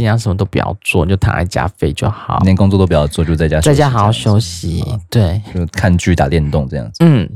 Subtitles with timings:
[0.00, 4.82] 尽量什么都不要做，就躺在家废就好，连工作都不要做，就在家在家好好休息。
[5.10, 7.04] 对，就看剧、打电动这样子。
[7.04, 7.28] 嗯，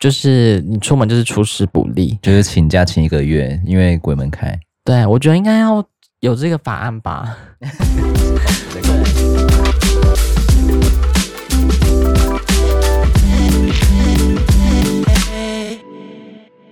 [0.00, 4.58] 就是你出门就是出师不利，就是请假请一个月，因为鬼门开。
[4.82, 5.84] 对，我觉得应该要
[6.20, 7.36] 有这个法案吧。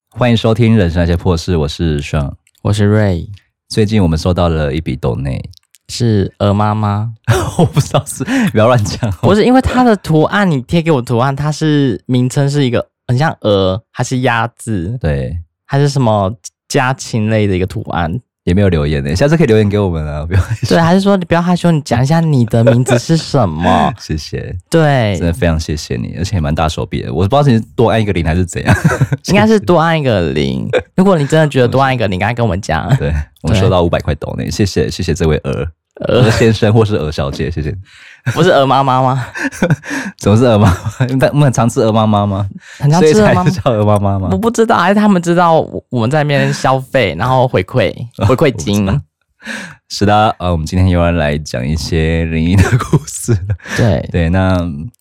[0.08, 3.28] 欢迎收听《人生那些破事》，我是爽，我是瑞。
[3.74, 5.50] 最近我们收到了一笔豆内，
[5.88, 7.12] 是鹅妈妈，
[7.58, 9.10] 我不知道是，不要乱讲。
[9.20, 14.96] 不是因为它的图案，你贴给我图案，它是名称是一个很像鹅还是鸭子？
[15.00, 16.32] 对，还是什么
[16.68, 18.20] 家禽类的一个图案？
[18.44, 20.24] 也没有留言呢，下次可以留言给我们啊！
[20.28, 20.68] 不要害羞。
[20.68, 23.92] 对，还是说你不要害羞，你讲一下你的名字是什么？
[23.98, 27.12] 谢谢，对，真的非常谢谢你，而且蛮大手笔的。
[27.12, 28.76] 我不知道你是多按一个零还是怎样，
[29.28, 30.68] 应该是多按一个零。
[30.94, 32.94] 如果你真的觉得多按一个零，赶快跟我们讲。
[32.96, 35.66] 对，我们收到五百块抖内，谢谢谢谢这位鹅。
[36.08, 37.74] 鹅先生或是鹅小姐，谢谢。
[38.32, 39.26] 不是鹅妈妈吗？
[40.18, 41.28] 怎么是鹅妈妈？
[41.30, 42.48] 我们很常吃鹅妈妈吗？
[42.78, 44.28] 很常吃鹅妈妈，叫鹅妈妈吗？
[44.32, 45.60] 我不知道，还是他们知道
[45.90, 47.94] 我们在那边消费，然后回馈
[48.26, 48.88] 回馈金。
[49.90, 53.36] 是的，呃，我们今天又要来讲一些灵异的故事。
[53.76, 54.58] 对对，那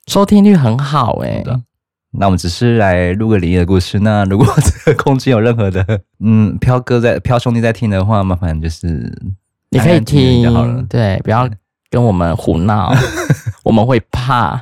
[0.08, 1.42] 收听率很好哎。
[2.12, 3.98] 那我们只是来录个灵异的故事。
[4.00, 9.12] 那如果 这个空间有任何的，嗯，飘哥在飘兄弟在听的话，麻烦就是。
[9.74, 11.50] 你可以听就好了，对，不要
[11.90, 12.94] 跟我们胡闹，
[13.64, 14.62] 我们会怕。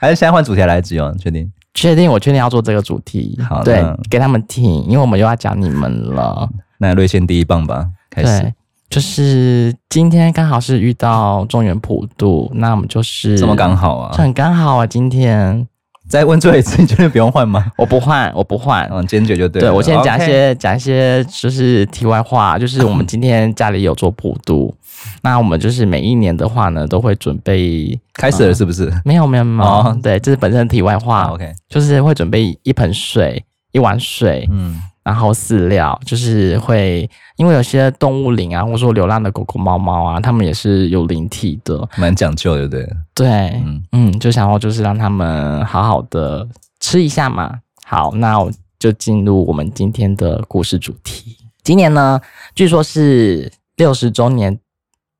[0.00, 1.14] 还是现在换主题来讲哦？
[1.18, 1.50] 确定？
[1.72, 2.10] 确定？
[2.10, 3.38] 我确定要做这个主题。
[3.48, 6.48] 好，对，给他们听，因为我们又要讲你们了。
[6.78, 8.52] 那瑞先第一棒吧，开始。
[8.90, 15.66] 就是今天刚好是遇到中原普渡，那我们就是这么刚好啊，很刚好啊，今天。
[16.14, 17.66] 再问最后一次，你确定不用换吗？
[17.76, 18.88] 我不换，我不换。
[18.92, 19.62] 嗯，坚决就对。
[19.62, 20.76] 对，我先讲一些讲 Okay.
[20.76, 24.72] 一些，就是题外话，就是我们今天家里有做普渡，
[25.24, 28.92] 那我们就是每一年的话呢，都会准备开始了，是不是？
[29.04, 29.68] 没有，没有，没有。
[29.68, 31.24] 哦、对，这是本身的题外话。
[31.32, 34.48] OK，就是会准备一盆水，一碗水。
[34.52, 34.80] 嗯。
[35.04, 42.88] 然后饲料就是会，因为有些动物灵啊，或者说流浪的狗狗、猫猫啊，它们也是有灵体的，蛮讲究的，对。
[43.14, 43.28] 对，
[43.64, 46.48] 嗯嗯，就想要就是让它们好好的
[46.80, 47.60] 吃一下嘛。
[47.84, 51.36] 好，那我就进入我们今天的故事主题。
[51.62, 52.20] 今年呢，
[52.54, 54.58] 据说是六十周年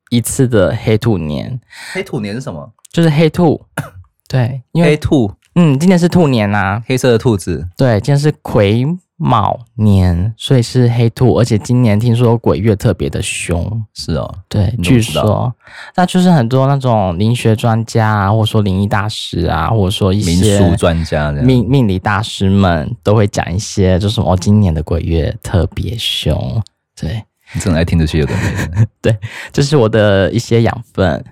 [0.09, 1.61] 一次的黑兔年。
[1.93, 2.72] 黑兔年是什么？
[2.91, 3.62] 就是黑兔。
[4.28, 5.31] 对，因为黑兔。
[5.56, 7.69] 嗯，今年是兔年呐，黑色的兔子。
[7.77, 8.84] 对，今天是癸。
[9.17, 13.85] 卯年，所以是黑兔，而且今年听说鬼月特别的凶。
[13.95, 15.55] 是哦，对，据说，
[15.95, 26.63] 那就是很多那种灵学专家啊，或者说灵异大师啊，或者说一些民俗专家、命命理大师们都会讲一些，就是哦，今年的鬼月特别凶。
[27.01, 28.87] 对，你正在听这些有的没的。
[29.01, 29.17] 对，
[29.53, 31.25] 这是我的一些养分。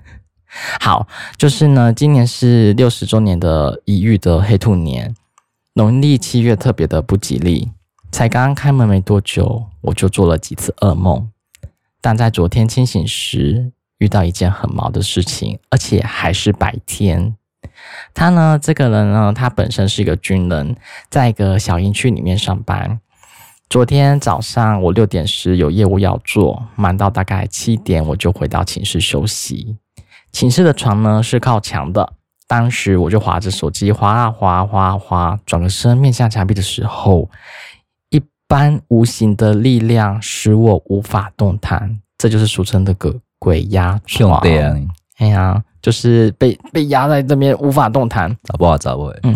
[0.81, 5.13] 好，就是呢，今年是六十周年的一遇的黑兔年。
[5.75, 7.71] 农历七月特别的不吉利，
[8.11, 11.31] 才刚刚开门没多久，我就做了几次噩梦。
[12.03, 17.35] 但在昨天清醒时，遇到一件很毛的事情，而且还是白天。
[18.13, 20.77] 他呢，这个人呢，他本身是一个军人，
[21.09, 23.01] 在一个小营区里面上班。
[23.71, 29.79] 昨天早上我六点时有业务要做，忙到大概七点，我就回到寝室休息。
[30.33, 32.13] 寝室的床呢是靠墙的。
[32.53, 37.31] 当时我就划着手机，滑啊滑，滑啊滑，转个身面向墙壁的时候，
[38.11, 44.39] 一般无形的力量使我无法动弹，这就是俗称的个鬼压床。
[45.17, 49.19] 哎呀，就是被被压在这边无法动弹，找不好找不回。
[49.23, 49.35] 嗯，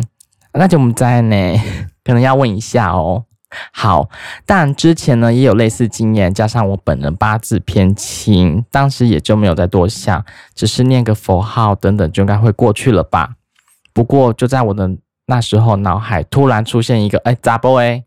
[0.53, 1.59] 那就我们在呢，
[2.04, 3.25] 可能要问一下哦。
[3.73, 4.09] 好，
[4.45, 10.25] 但之前呢也有类似经验，加上我本人八字偏轻，当时也就没有再多想，
[10.55, 13.37] 只是念个佛号等等就应该会过去了吧。
[13.93, 14.91] 不过就在我的
[15.27, 18.05] 那时候，脑海突然出现一个，哎，咋不哎，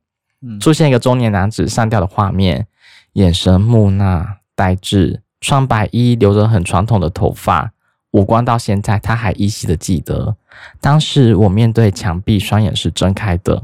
[0.60, 2.68] 出现一个中年男子上吊的画面，
[3.14, 4.26] 眼神木讷
[4.56, 7.72] 呆滞，穿白衣，留着很传统的头发，
[8.12, 10.35] 五官到现在他还依稀的记得。
[10.82, 13.64] 当时我面对墙壁，双眼是睁开的。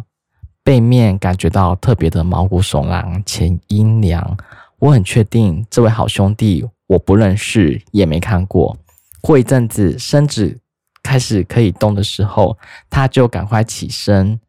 [0.65, 4.35] 背面感觉到特别的毛骨悚然且阴凉，
[4.79, 8.75] 我很确定这位好兄弟我不认识也没看过。
[9.21, 10.57] 过一阵子身子
[11.03, 12.57] 开始可以动的时候，
[12.89, 14.39] 他就赶快起身。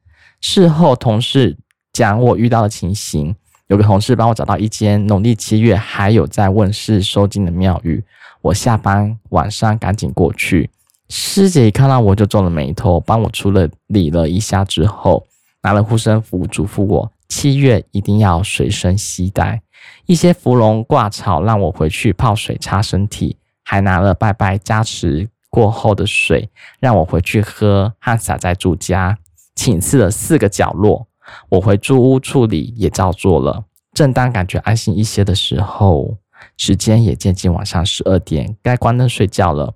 [0.40, 1.54] 事后同事
[1.92, 3.36] 讲我遇到的情形，
[3.66, 8.02] 有个同事帮我找到一间农历七月还有在问事收金的庙宇，
[8.40, 10.70] 我下班晚上赶紧过去。
[11.10, 13.52] 师姐一看到我就皱了眉头，帮我处
[13.88, 15.26] 理了一下之后。
[15.66, 19.60] 拿了护身符，嘱咐我七月一定要随身携带，
[20.06, 26.48] 一些芙蓉挂草让我回去泡水擦身体，还拿了拜拜加持过后的水
[26.78, 29.18] 让我回去喝，和洒在住家
[29.56, 31.08] 寝室的四个角落。
[31.48, 33.64] 我回住屋处理也照做了。
[33.92, 36.16] 正当感觉安心一些的时候，
[36.56, 39.74] 时间也接近晚上十二点，该关灯睡觉了。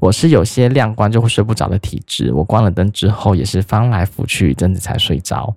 [0.00, 5.54] 我是有些亮光就会睡不着的体质，我关了灯之后也是翻来覆去一阵子才睡着。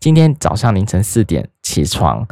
[0.00, 2.26] 今天早上凌晨四点起床，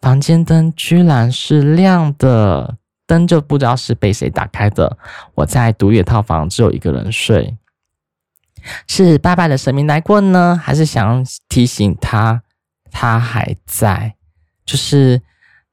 [0.00, 2.76] 房间灯居然是亮的，
[3.06, 4.96] 灯就不知道是被谁打开的。
[5.34, 7.56] 我在独野套房只有一个人睡，
[8.88, 12.42] 是拜拜的神明来过呢，还是想提醒他
[12.90, 14.14] 他还在？
[14.64, 15.20] 就是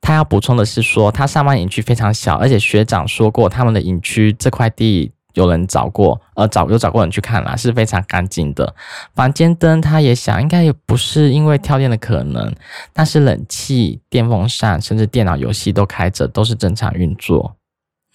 [0.01, 5.13] 他要补充的是说，他上班营区非常小，而且学长说过他们的营区这块地。
[5.33, 8.75] 有人找过，呃，找有找过人去看了，是非常干净的。
[9.13, 12.53] 房间灯，他也想，应该也不是因为跳电的可能，
[12.91, 17.55] 但是冷气、电风扇，甚至电脑游戏都开着，都是正常运作。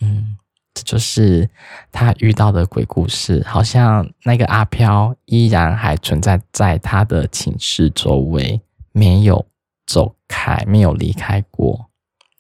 [0.01, 0.37] 嗯，
[0.75, 1.49] 这就是
[1.93, 8.61] 他遇到的鬼故事，好像那个阿飘依然还存在在他的寝室周围，
[8.91, 9.47] 没有
[9.87, 11.91] 走开，没有离开过。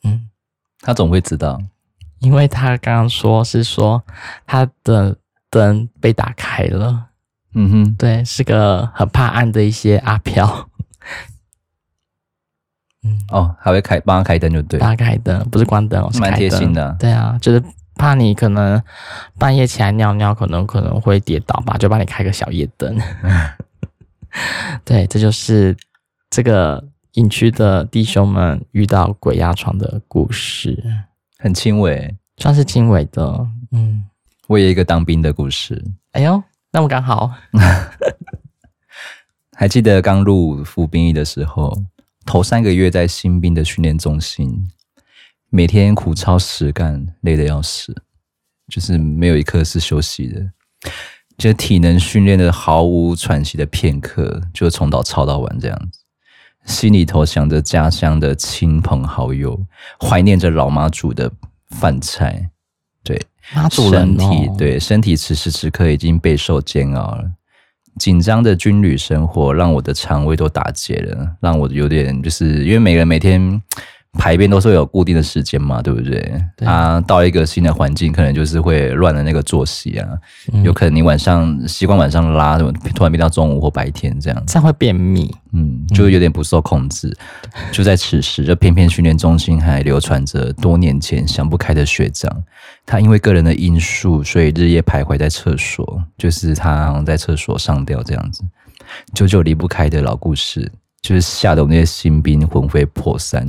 [0.02, 0.28] 嗯，
[0.80, 1.62] 他总会知道。
[2.24, 4.02] 因为他刚刚说是说
[4.46, 5.14] 他的
[5.50, 7.08] 灯被打开了，
[7.54, 10.68] 嗯哼，对，是个很怕暗的一些阿飘，
[13.04, 17.62] 嗯，哦，还会开帮他开灯就对，帮他开灯不是关灯，是开灯，蛮贴心的，对啊，就是
[17.96, 18.82] 怕你可能
[19.38, 22.98] 半夜起来尿尿，可能可能会跌倒吧，就帮你开个小夜灯，
[24.82, 25.76] 对，这就是
[26.30, 26.82] 这个
[27.12, 30.82] 隐区的弟兄们遇到鬼压床的故事。
[31.44, 33.46] 很轻微，算是轻微的。
[33.72, 34.02] 嗯，
[34.46, 35.84] 我有一个当兵的故事。
[36.12, 36.42] 哎呦，
[36.72, 37.30] 那么刚好。
[39.54, 41.70] 还记得刚入服兵役的时候，
[42.24, 44.70] 头三个月在新兵的训练中心，
[45.50, 47.94] 每天苦操实干，累得要死，
[48.68, 50.50] 就是没有一刻是休息的，
[51.36, 56.00] 就体能训练的毫无喘息的片刻，就从早操到晚这样子。
[56.64, 59.58] 心里头想着家乡的亲朋好友，
[60.00, 61.30] 怀念着老妈煮的
[61.70, 62.48] 饭菜，
[63.02, 63.20] 对，
[63.54, 67.24] 妈祖人哦、身体对身体此时此刻已经备受煎熬了。
[67.98, 73.62] 紧张的军旅生活让我的肠胃都打结了，让我有点就是因为每个人每天。
[74.16, 76.42] 排便都是有固定的时间嘛，对不对？
[76.56, 80.08] 他、啊、到一个新的环境，可能就是会乱了那个作息啊。
[80.52, 85.34] 嗯、有可能你晚上习惯晚上拉，突然变到中午或白天这样，这样会便秘。
[85.52, 87.08] 嗯，就有点不受控制。
[87.54, 92.30] 嗯、就在此时，就偏偏训练中心还流传着多年前想不开的学长，
[92.86, 98.42] 他因为个人的因素，所以日夜徘徊在厕所，就是他好像在厕所上吊这样子，
[99.14, 100.70] 久久离不开的老故事。
[101.04, 103.46] 就是吓得我那些新兵魂飞魄散，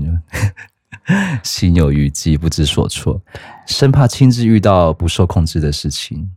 [1.42, 3.22] 心有余悸，不知所措，
[3.66, 6.30] 生怕亲自遇到不受控制的事情。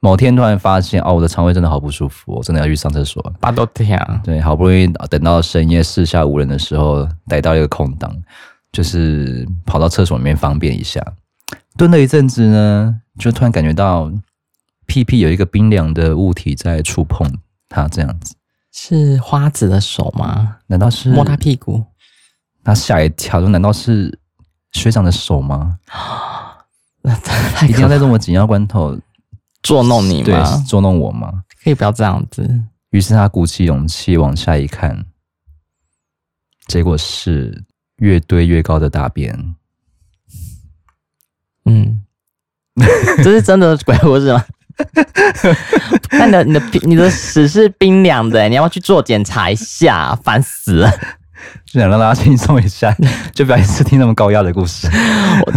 [0.00, 3.22] 某天突然发现，哦，我的肠胃真的好不舒服，我真的要去上厕所。
[3.38, 8.12] 巴都天，对，好不容易等到深夜四下无人的时候，逮到一个空档，
[8.72, 11.00] 就是跑到厕所里面方便一下。
[11.76, 14.10] 蹲了一阵子呢，就突然感觉到
[14.86, 17.30] 屁屁有一个冰凉的物体在触碰
[17.68, 18.34] 它，这样子。
[18.88, 20.58] 是花子的手吗？
[20.68, 21.84] 难道是摸他屁股？
[22.62, 24.16] 他吓一跳，说：“难道是
[24.70, 25.76] 学长的手吗？”
[27.68, 28.96] 一定要在这么紧要关头
[29.60, 30.24] 捉弄你吗？
[30.24, 31.42] 对，捉弄我吗？
[31.64, 32.48] 可以不要这样子。
[32.90, 35.04] 于是他鼓起勇气往下一看，
[36.68, 37.64] 结果是
[37.96, 39.56] 越堆越高的大便。
[41.64, 42.04] 嗯，
[43.18, 44.44] 这是真的鬼故事吗？
[46.12, 50.14] 那你的你的你的屎是冰凉的，你要不要去做检查一下？
[50.22, 50.90] 烦死了！
[51.64, 52.94] 就想让大家轻松一下，
[53.32, 54.88] 就不要一次听那么高压的故事。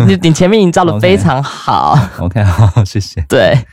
[0.08, 1.98] 你你前面营造的 非常好。
[2.20, 3.22] OK，好，谢谢。
[3.28, 3.66] 对，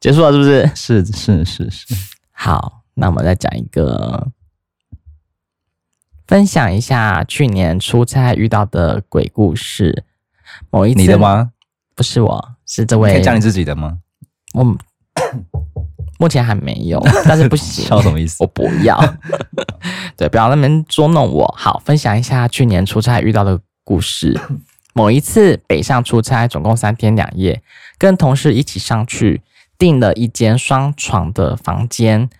[0.00, 0.70] 结束了是不是？
[0.74, 1.94] 是是是是。
[2.32, 4.28] 好，那我们再讲一个，
[6.26, 10.04] 分享一下去年出差遇到的鬼故事。
[10.70, 11.50] 某一次，你的吗？
[11.94, 13.12] 不是我，是这位。
[13.12, 13.98] 可以讲你自己的吗？
[14.54, 14.64] 我
[16.18, 17.84] 目前还没有，但是不行。
[17.84, 18.36] 笑什么意思？
[18.40, 18.98] 我不要。
[20.16, 21.52] 对，不要那边捉弄我。
[21.58, 24.40] 好，分享一下去年出差遇到的故事。
[24.94, 27.60] 某一次北上出差，总共三天两夜，
[27.98, 29.42] 跟同事一起上去
[29.76, 32.30] 订了一间双床的房间。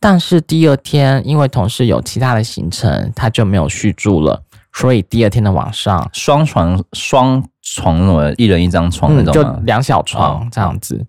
[0.00, 4.42] 但是第二天因为同事有其他的行程，他就没有续住了。
[4.72, 11.04] 所以第二天的晚上，双床双床什么，一人一张床那种，就两小床这样子。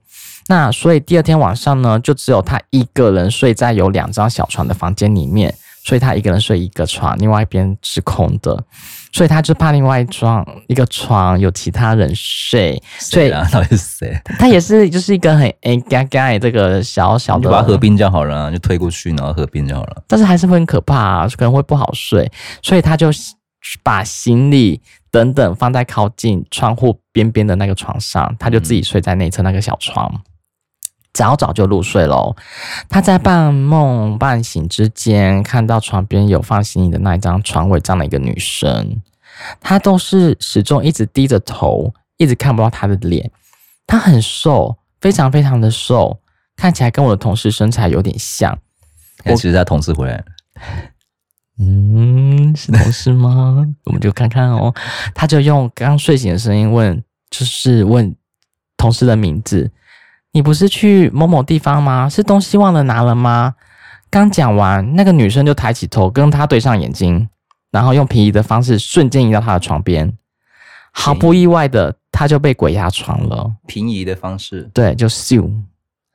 [0.50, 5.54] 那所以第二天晚上呢，就只有他一个人睡在有两张小床的房间里面，
[5.86, 8.64] 所以他一个人睡一个床，另外一边是空的，
[9.14, 12.82] 所以他就怕另外一床一个床有其他人睡。
[12.98, 14.22] 所以啊，到底是谁？
[14.40, 20.02] 他也是就是一个很哎嘎嘎这个小小的，就把它合并就好了，就推过去，然后合并就好了。
[20.08, 22.28] 但是还是会很可怕啊，可能会不好睡，
[22.64, 23.12] 所以他就
[23.84, 30.12] 把行李等等放在靠近窗户边边的那个床上，他就自己睡在内侧那个小床。
[30.12, 30.22] 嗯
[31.14, 32.36] 早早就入睡喽。
[32.88, 39.02] 他在半梦半醒之间，看到床边有放行李的那一张床位站了一个女生。
[39.62, 43.32] 她都是始终一直低着头，一直看不到她的脸。
[43.88, 46.20] 她很瘦，非常非常的瘦，
[46.56, 48.58] 看起来跟我的同事身材有点像。
[49.26, 50.26] 我其实他同事回来了。
[51.58, 53.66] 嗯，是同事吗？
[53.86, 54.74] 我们就看看哦。
[55.14, 58.16] 他就用刚睡醒的声音问，就是问
[58.78, 59.72] 同事的名字。
[60.32, 62.08] 你不是去某某地方吗？
[62.08, 63.56] 是东西忘了拿了吗？
[64.12, 67.28] 刚讲完，那个女生就抬起头跟他对上眼睛，
[67.72, 70.12] 然后用平移的方式瞬间移到他的床边，
[70.92, 73.52] 毫不意外的，他就被鬼压床了。
[73.68, 75.42] 平移的方式，对，就咻，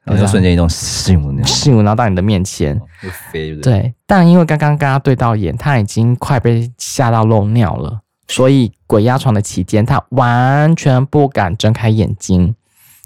[0.05, 3.61] 然后就瞬间移动咻，咻，然后到你的面前，就飞了。
[3.63, 12.55] 对，但因为刚刚跟他对到眼，他已经快被吓到漏尿了，所以鬼压床的期间，他完全不敢睁开眼睛。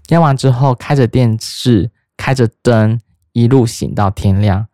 [0.08, 3.00] 验完之后，开着电视，开着灯，
[3.32, 4.66] 一路醒到天亮。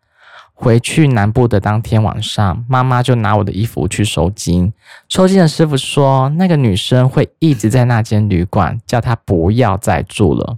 [0.57, 4.71] 回去南部的当天晚上，妈妈就拿我的衣服去收金。
[5.09, 10.57] 收金的师傅说，那个女生会一直在那间旅馆，叫她不要再住了。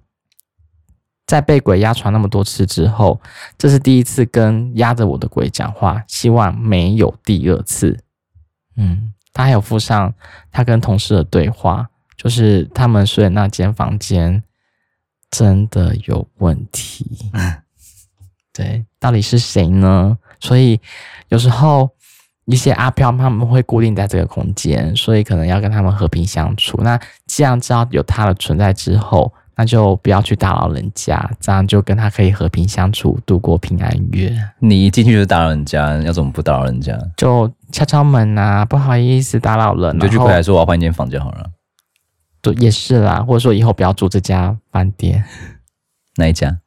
[1.26, 3.20] 在被鬼压床那么多次之后，
[3.58, 7.98] 这是第一次跟压着我的鬼讲话，希望没有第二次。
[8.76, 10.14] 嗯，他还有附上
[10.52, 14.44] 他跟同事的对话，就是他们睡的那间房间。
[15.30, 17.30] 真的有问题，
[18.54, 20.18] 对，到底是谁呢？
[20.40, 20.80] 所以
[21.30, 21.90] 有时候
[22.46, 26.80] 一些阿飘他们会固定在这个空间，所以可能要跟他们和平相处。
[26.82, 34.32] 那既然知道有他的存在之后，那就不要去打扰人家，这样就跟他可以和平相处，度过平安夜。
[34.60, 36.98] 你一进去就打扰人家，要怎么不打扰人家？
[37.18, 41.46] 就敲敲门啊，不好意思打扰了，你就去柜台说我要换一间房间好了。
[42.60, 45.24] 也是啦，或者说以后不要住这家饭店。
[46.18, 46.58] 哪一家？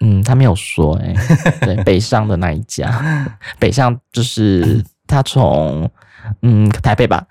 [0.00, 1.64] 嗯，他没有说哎、欸。
[1.66, 5.90] 对，北上的那一家， 北上就是他从
[6.42, 7.26] 嗯台北吧，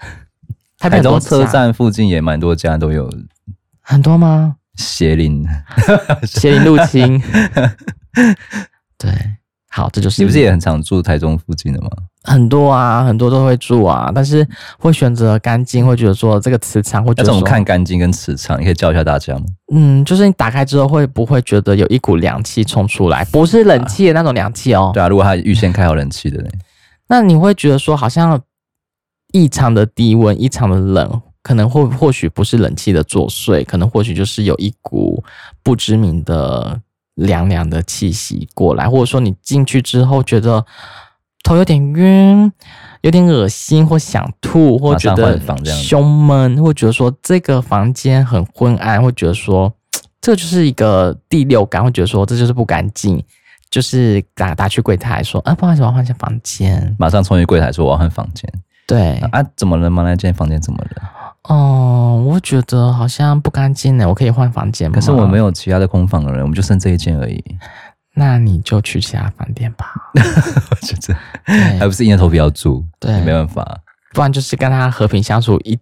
[0.80, 3.10] 台北台中车站附近也蛮多家都有。
[3.82, 4.56] 很多吗？
[4.76, 5.48] 邪灵，
[6.24, 7.22] 邪灵入侵。
[8.98, 9.12] 对，
[9.70, 11.90] 好，这就是你不是也很常住台中附近的吗？
[12.28, 14.46] 很多啊，很多都会住啊，但是
[14.78, 17.34] 会选择干净，会觉得说这个磁场会觉得说。
[17.34, 18.60] 那怎么看干净跟磁场？
[18.60, 19.46] 你可以教一下大家吗？
[19.74, 23.24] 嗯，就是你打开之后会不会觉得有一股凉气冲出来？
[23.32, 24.92] 不是冷气的那种凉气哦。
[24.94, 26.50] 对啊，如果他预先开好冷气的呢？
[27.08, 28.38] 那你会觉得说好像
[29.32, 35.24] 异常的低温，异常的冷，可能或或许不是冷气的作祟，可能或许就是有一股
[35.64, 36.78] 不知名的
[37.16, 40.66] 凉凉的气息过来，或者说你进去之后觉得。
[41.48, 42.52] 头有点晕，
[43.04, 49.74] 有点恶心，或想吐，或觉得胸闷，或觉得说这个房间很昏暗，或觉得说
[50.20, 53.24] 这就是一个第六感，会觉得说这就是不干净，
[53.70, 56.94] 就是打打去柜台说啊，不好意思，我要换间房间。
[57.00, 58.52] 马上冲去柜台说我要换房间。
[58.86, 60.04] 对啊，怎么了吗？
[60.04, 61.02] 那间房间怎么了？
[61.44, 64.96] 哦，我觉得好像不干净呢，我可以换房间吗？
[64.96, 67.42] 可是我没有其他的空房的人，我们就剩这一间而已。
[68.20, 69.94] 那你就去其他饭店吧。
[70.16, 71.14] 我觉得
[71.78, 73.80] 还不是硬着头皮要住，对，没办法。
[74.14, 75.78] 不然就是跟他和平相处一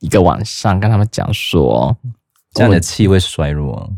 [0.00, 1.94] 一个晚上，跟他们讲说，
[2.54, 3.92] 这样的气会衰弱。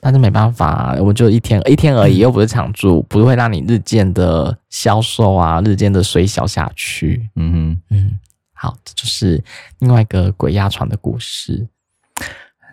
[0.00, 7.28] 但是没办法，我就一天一天而已，又不是常住，嗯、不会让你日渐的消瘦啊，日渐的衰小下去。
[7.34, 8.18] 嗯哼，嗯，
[8.52, 9.42] 好，这就是
[9.80, 11.66] 另外一个鬼压床的故事。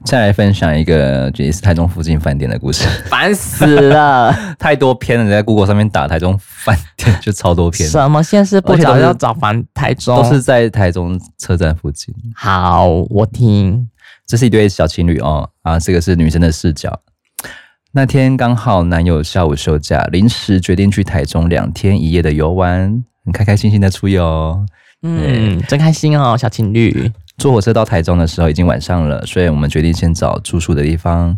[0.03, 7.87] 再来分享一个也是台中附近饭店的故事，烦死了， 太多篇了，你在 Google 上面打台中饭店就超多篇。
[7.87, 12.13] 什么现在是不找要找房台中，都是在台中车站附近。
[12.35, 13.87] 好，我听，
[14.27, 16.99] 这是一对小情侣哦，啊，这个是女生的视角。
[17.93, 24.65] 那天刚好男友下午休假，临时决定去台中两天一夜的游玩，很开开心心的出游。
[25.03, 27.11] 嗯，真开心哦，小情侣。
[27.41, 31.35] 坐火车到台中的时候已经晚上了，所以我们决定先找住宿的地方。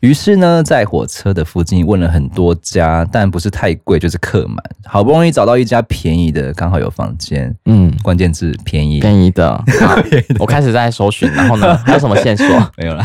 [0.00, 4.56] 于是呢，在火车的附近问了很多家，但不是太贵，就是客满。
[4.84, 7.54] 好不容易找到一家便宜的，刚好有房间。
[7.66, 9.62] 嗯，关键字便宜，便宜的。
[10.40, 12.46] 我开始在搜寻，然后呢，还有什么线索？
[12.76, 13.04] 没有了。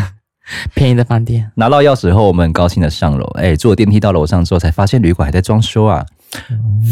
[0.73, 1.51] 便宜的饭店。
[1.53, 3.23] 拿到钥匙后，我们很高兴的上楼。
[3.35, 6.03] 哎，坐电梯到楼上之后，才发现旅馆还在装修啊。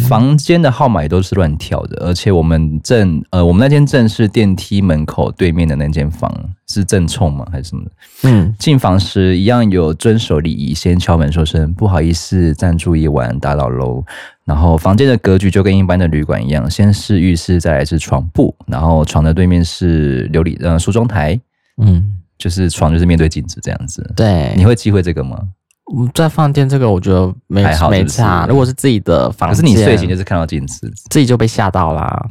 [0.07, 6.33] 房间的号码也都是乱跳的，而且我们正呃，我们那间正是电梯门口对面的那间房
[6.67, 7.45] 是正冲吗？
[7.51, 7.91] 还是什么的？
[8.23, 14.03] 嗯，进房时一样有遵守礼仪，先敲门说声不好意思，暂住一晚，打扰喽。
[14.45, 21.39] 然后房间的格局就跟一般的旅馆一样，先是浴室，再来是床铺，然后床的对面是琉璃呃梳妆台，
[21.77, 24.11] 嗯，就是床就是面对镜子这样子。
[24.15, 25.39] 对，你会忌讳这个吗？
[26.13, 32.29] 在饭店这个我觉得没没差，如果是自己的房间，可是你睡醒就是看到镜子，自己就被吓到啦，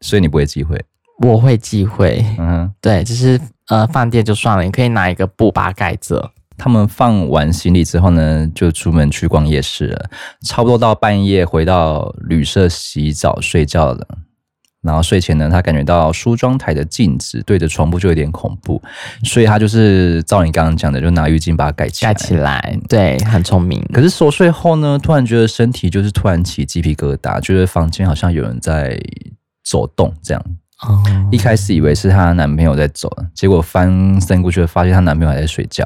[0.00, 0.82] 所以你不会忌讳。
[1.22, 6.30] 我会忌讳，嗯哼，对，就是呃饭店就算了，你可以拿一个布把它盖着。
[6.58, 10.10] 他们放完行李之后呢，就出门去逛夜市了，
[10.46, 14.06] 差不多到半夜回到旅社洗澡睡觉了。
[14.86, 18.80] 然后睡前呢，他感觉到梳妆台的镜子对着床铺就有点恐怖，
[19.24, 22.14] 所以他就是照你刚刚讲的，就拿浴巾把它盖起来。
[22.14, 23.84] 盖起来，对，很聪明。
[23.92, 28.98] 可是熟睡后呢，突然觉得身体就是突然起鸡皮疙瘩，觉得房间好像有人在
[29.64, 30.42] 走动这样。
[30.86, 31.02] 哦，
[31.32, 35.84] 一开始以为是她男朋友在走，结果翻身过去发现她男朋友还在睡觉。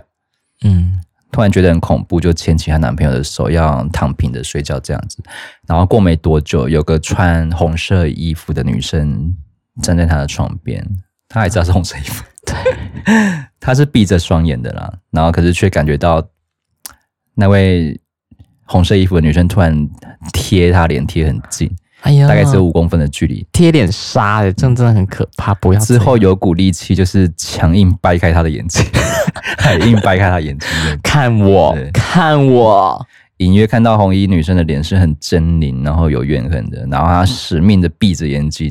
[0.65, 1.01] 嗯。
[1.33, 5.23] 突然觉得很恐怖，就牵起她男朋友的手，要躺平的睡觉这样子。
[5.67, 9.35] 然后过没多久，有个穿红色衣服的女生
[9.83, 10.85] 站在她的床边，
[11.29, 12.55] 她还知道是红色衣服，对，
[13.61, 14.93] 她是闭着双眼的啦。
[15.11, 16.27] 然后可是却感觉到
[17.35, 18.01] 那位
[18.65, 19.89] 红色衣服的女生突然
[20.33, 21.71] 贴她脸贴很近。
[22.03, 25.55] 哎呀，大概只有五公分的距离，贴脸杀的，真真的很可怕。
[25.55, 28.85] 不要之后有股力气，就是强硬掰开他的眼睛，
[29.59, 30.69] 还硬掰开他眼睛，
[31.03, 33.07] 看我，看我。
[33.39, 38.71] 隐约看到红衣女生的脸是很狰狞，然后有怨恨的，然后她死命的闭着眼睛，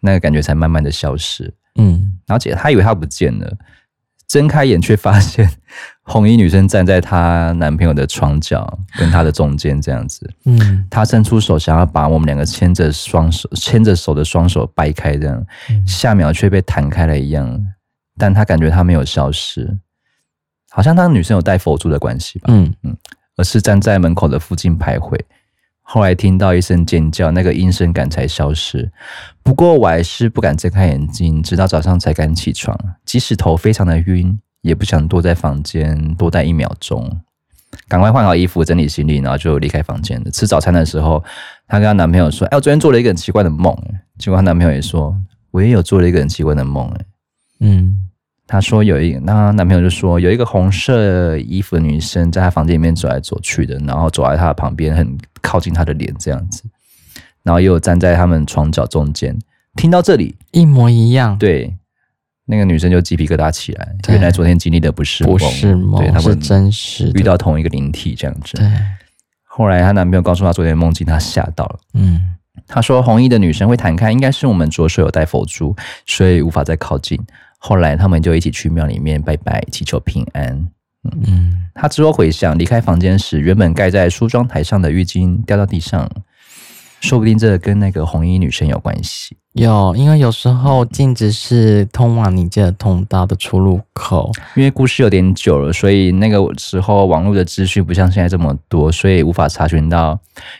[0.00, 1.50] 那个感觉才慢慢的消失。
[1.76, 3.50] 嗯，然后姐她以为她不见了。
[4.28, 5.48] 睁开眼，却发现
[6.04, 10.30] 红衣女生站在她男朋友的床角，跟她的中间这样子。
[10.44, 15.44] 嗯，她伸出手想要把我们两个牵着双手、牵着手的双手掰开，这样，
[15.86, 17.66] 下秒却被弹开了一样。
[18.18, 19.76] 但她感觉她没有消失，
[20.70, 22.44] 好像她女生有带佛珠的关系吧？
[22.48, 22.96] 嗯嗯，
[23.36, 25.18] 而是站在门口的附近徘徊。
[25.86, 28.90] 后来听到一声尖叫，那个阴森感才消失。
[29.42, 32.78] 不过我还是不敢睁开眼睛，直到早上才敢起床。
[33.04, 37.20] 即使头非常的晕，也不想多在房间多待一秒钟。
[37.86, 40.30] 赶快换好衣服，整理行李，然后就离开房间了。
[40.30, 41.22] 吃早餐的时候，
[41.68, 43.76] 她跟她男朋友说：“哎，我昨天做了一个很奇怪的梦。”
[44.18, 45.14] 结果她男朋友也说
[45.52, 46.90] ：“我也有做了一个很奇怪的梦。”
[47.60, 48.00] 嗯。
[48.46, 56.62] 她说有一个，那她男朋友就说有一个红色衣服的女生在她房间里面走来走去的，然后走在她的旁边，很靠近她的脸这样子，
[57.42, 59.36] 然后又有站在他们床角中间。
[59.76, 61.74] 听到这里一模一样，对，
[62.46, 63.94] 那个女生就鸡皮疙瘩起来。
[64.08, 68.56] 原来昨天经历的不是梦，不是梦，对，他们是真实遇到同一个灵体这样子。
[68.56, 68.70] 对，
[69.42, 71.78] 后来她男朋友告诉她昨天梦境，她吓到了。
[71.94, 72.20] 嗯，
[72.66, 75.74] 她说红衣的女生会弹开，应该是我们左手有带佛珠，
[76.06, 77.18] 所以无法再靠近。
[77.58, 80.48] 后来他们就一起去庙里面拜拜，祈求平安。
[81.04, 86.10] 嗯，嗯，他之后回想离开房间时，原本盖在梳妆台上的浴巾掉到地上，
[87.04, 89.36] 说不定这跟那个红衣女生有关系。
[89.52, 94.32] 有，因为有时候镜子是通往你界的通道的出入口。
[94.56, 100.18] 因为故事有点久了，所以那个时候网络的资讯不像现在这么多，所以无法查询到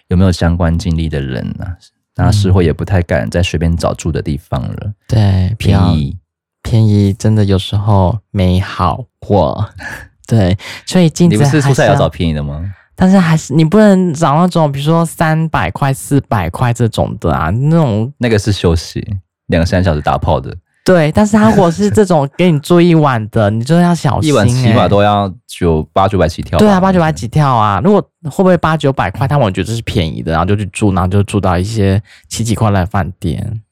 [0.09, 1.75] 有没有相关经历的人啊。
[2.17, 4.93] 那时候也不太敢再随便找住的地方了。
[5.09, 6.17] 对，便宜。
[6.63, 9.69] 便宜真的有时候没好货，
[10.27, 12.73] 对，所以镜子你不是出差要找便宜的吗？
[12.97, 19.05] 但是还是你不能找那种，比如说三百块、四百块这种的啊，那种那个是休息
[19.47, 20.57] 两三小时打炮的。
[20.85, 26.59] 对，但是他如果是这种给你住一晚的，你就要小心、欸，一晚起码都要九八九百起跳。
[26.59, 27.81] 对啊，八九百起跳啊！
[27.83, 33.63] 如果会不会八九百块，他我觉得这是便宜的，然后就去住，然后就住到一些奇奇怪怪的饭店，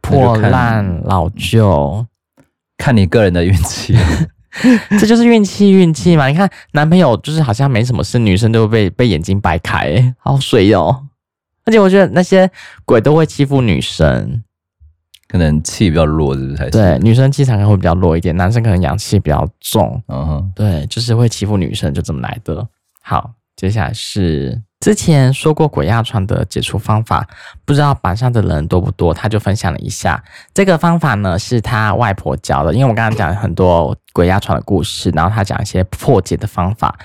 [0.00, 2.06] 破烂老旧。
[2.78, 3.96] 看你个人的运气，
[5.00, 6.26] 这就是运气运气嘛。
[6.28, 11.08] 你看男朋友就是好像没什么事，女生都会被被眼睛掰开，好水哦。
[11.64, 12.50] 而且我觉得那些
[12.84, 14.42] 鬼都会欺负女生，
[15.28, 16.70] 可能气比较弱，是不是？
[16.70, 20.02] 对，女生气场可能会比较弱一点，男生可能阳气比较重。
[20.08, 22.66] 嗯哼，对，就是会欺负女生，就这么来的。
[23.00, 23.30] 好，
[23.62, 24.60] 接下来是。
[24.80, 27.24] 之前说过鬼压床的解除方法，
[27.64, 30.20] 不知道板上的人多不多，他就分享了一下
[30.52, 32.74] 这个方法呢，是他外婆教的。
[32.74, 36.98] 因为我刚刚讲了很多鬼压床的故事，然后他讲一些破解的方法。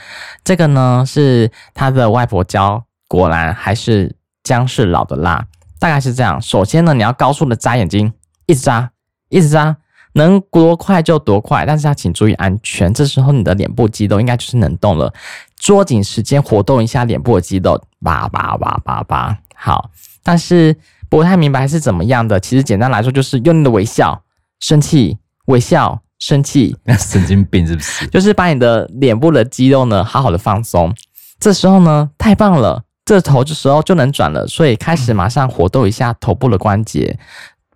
[0.43, 5.45] 这个呢是他的外婆教，果然还是姜是老的辣，
[5.77, 6.41] 大概是这样。
[6.41, 8.11] 首先呢，你要高速的眨眼睛，
[8.47, 8.89] 一直眨，
[9.29, 9.77] 一直眨。
[10.13, 12.91] 能多快就多快，但是要请注意安全。
[12.91, 15.13] 这时候你的脸部肌肉应该就是能动了，
[15.57, 19.37] 捉紧时间活动一下脸部的肌肉，叭叭叭叭叭。
[19.55, 19.89] 好，
[20.23, 20.75] 但是
[21.09, 22.39] 不太明白是怎么样的。
[22.39, 24.21] 其实简单来说，就是用你的微笑、
[24.59, 26.75] 生气、微笑、生气。
[26.83, 28.07] 那 神经病是不是？
[28.07, 30.93] 就是把你的脸部的肌肉呢，好好的放松。
[31.39, 34.47] 这时候呢，太棒了，这头这时候就能转了。
[34.47, 37.17] 所以开始马上活动一下头部的关节。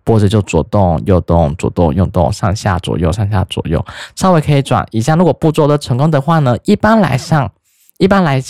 [0.04, 3.84] 脖子就左动右动，左动右动，上下左右，上下左右，
[4.16, 4.84] 稍微可以转。
[4.90, 7.48] 一下如果步骤都成功的话呢，一般来上，
[7.98, 8.42] 一般来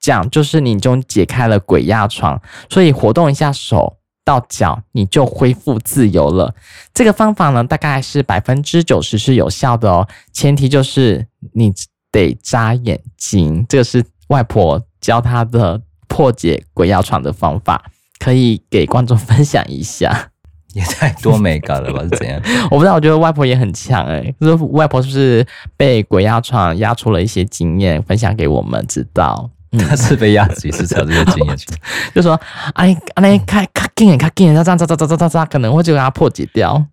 [0.00, 6.54] 讲就是你就解开了鬼压床，所以活动一下手到脚，你就恢复自由了。
[6.94, 11.72] 这个方法呢，大概是百分之九十是有效的哦，前提就是你
[12.12, 13.64] 得眨眼睛。
[13.68, 17.84] 这个是外婆教她的破解鬼压床的方法，
[18.18, 20.30] 可以给观众分享一下。
[20.72, 22.00] 也太多美感了吧？
[22.02, 22.40] 是怎样？
[22.70, 24.34] 我不知道，我觉得外婆也很强哎、欸。
[24.40, 29.50] 就是外婆是不是被鬼压床压出了一些经验，分享给我们知道？
[29.88, 31.56] 他是被压几次才有这些经验？
[32.14, 32.32] 就说
[32.74, 36.84] 啊，你啊，你开卡紧，卡紧，要这样，这样，这样，这样，这样，可能会就给他破解掉。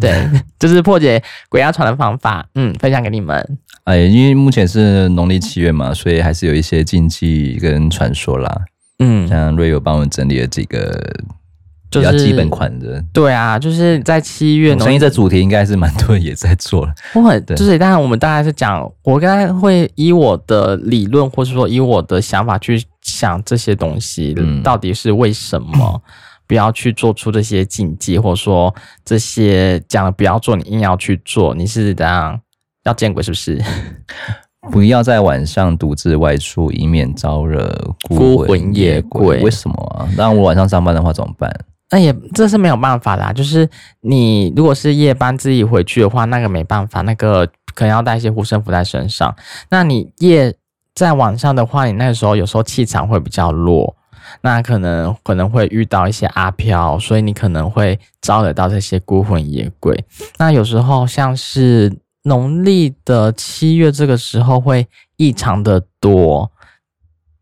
[0.00, 2.46] 对，就是破解鬼压床的方法。
[2.54, 3.58] 嗯，分享给你们。
[3.84, 8.60] 哎，因为目前是农历七月嘛，所以还是有一些禁忌跟传说啦。
[8.98, 11.00] 嗯，像瑞友帮我们整理了几个。
[11.96, 16.94] 比较基本款的，对啊，就是在七月，所以这主题应该是蛮多人也在做了。
[17.14, 26.02] 我很就是，当然我们大概是讲，我刚才会以我的理论，或是说以我的想法去想这些东西，嗯、到底是为什么
[26.46, 32.40] 不要去做出这些禁忌，或者说这些讲了不要做，你硬要去做，你是怎样
[32.84, 33.60] 要见鬼是不是？
[34.72, 37.72] 不要在晚上独自外出，以免招惹
[38.08, 39.40] 孤魂野鬼。
[39.40, 40.08] 为什么啊？
[40.16, 41.48] 那我晚上上班的话怎么办？
[41.90, 43.68] 那也这是没有办法啦，就是
[44.00, 49.32] 你如果是夜班自己回去的话，那个没办法，那个可能要带一些护身符在身上。
[49.70, 50.52] 那你夜
[50.94, 53.94] 在晚上的话，你那个时候有时候气场会比较弱，
[54.40, 60.04] 那可能可能会遇到一些阿飘，所以你可能会招惹到这些孤魂野鬼。
[60.38, 66.50] 那有时候像是农历的七月这个时候会异常的多。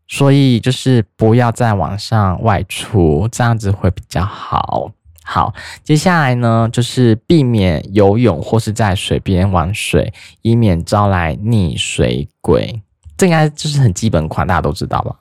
[0.07, 4.91] 所以就是不要在晚上外出，这样子会比较好。
[5.23, 10.13] 好，接下来呢，就是避免游泳或是在水边玩水，
[10.43, 12.81] 以免招来溺水鬼。
[13.17, 15.15] 这应该就是很基本款，大家都知道吧？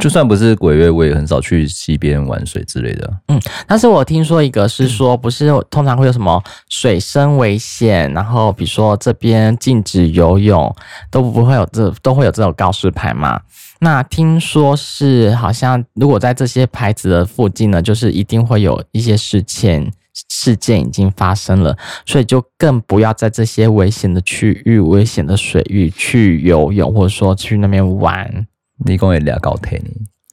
[0.00, 3.16] 就算不是鬼月，我也很少去溪边玩水之类的。
[3.28, 10.74] 嗯，但是我听说一个是说，不是通常会有什么水深危险，然后比如说这边禁止游泳，
[11.10, 13.40] 都不会有这都会有这种告示牌吗？
[13.80, 19.92] 那听说是好像，如果在这些牌子的附近呢，就是一定会有一些事件
[20.30, 28.46] 事件已经发生了，所以就更不要在这些危险的区域、危险的水域去游泳，或者说去那边玩。
[28.84, 29.80] 你讲会俩搞天，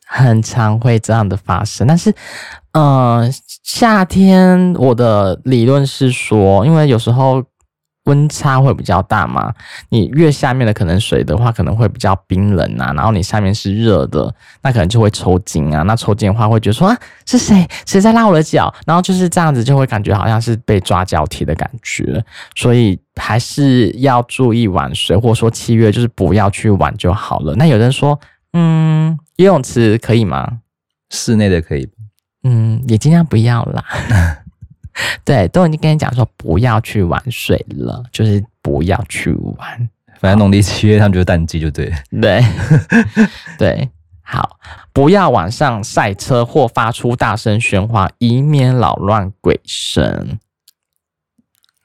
[0.08, 1.86] 很常会这样的发生。
[1.86, 2.10] 但是，
[2.72, 3.32] 嗯、呃，
[3.64, 7.44] 夏天我的理论是说，因为有时候。
[8.06, 9.54] 温差会比较大嘛，
[9.90, 15.84] 你越下面的可能水的话，可能会比较冰冷啊，然后你下面是热的，那可能就会抽筋啊。
[15.84, 18.74] 那抽筋的话，会觉得说啊，是谁谁在拉我的脚？
[18.86, 22.24] 然后就是这样子，就会感觉好像是被抓脚踢的感觉。
[22.56, 27.56] 所以还是要注意玩水，或者说七月就是不要去玩就好了。
[27.56, 28.20] 那有人说，
[28.54, 30.60] 嗯，游泳池可以吗？
[31.10, 31.88] 室内的可以，
[32.44, 33.84] 嗯，也尽量不要啦。
[35.26, 39.90] 对，都已经跟你讲说不要去玩水了，就是不要去玩。
[40.20, 41.94] 反正农历七月他们就是淡季，就对。
[42.22, 42.42] 对，
[43.60, 43.90] 对，
[44.22, 44.58] 好，
[44.94, 50.40] 不要晚上赛车或发出大声喧哗，以免扰乱鬼神。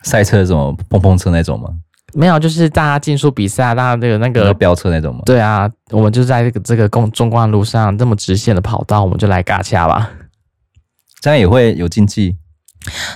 [0.02, 1.68] 赛车是什么碰碰车那种吗？
[2.14, 5.22] 没有，就是大家竞速比赛，大家那个那个飙车那种吗？
[5.26, 10.10] 对啊，我们就在这个这个公中关路上这么直线的跑道，我们就来嘎掐吧。
[11.20, 12.36] 这样也会有禁忌。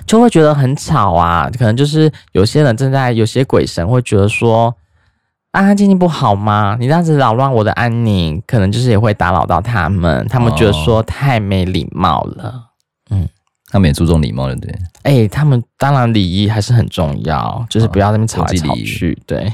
[0.06, 4.74] 就会觉得很吵啊，可能就是有些人正在，有些鬼神会觉得说
[5.52, 6.76] 安安静静不好吗？
[6.78, 12.44] 你这样子扰乱我的安宁，可能就是也会打扰到他们，他们觉得说太没礼貌了。
[12.44, 12.62] 哦、
[13.10, 13.28] 嗯，
[13.70, 14.70] 他们也注重礼貌的，对。
[15.02, 19.16] 哎、欸，他们当然礼仪还是很重要，就是不要在那边吵来吵去。
[19.26, 19.52] 对，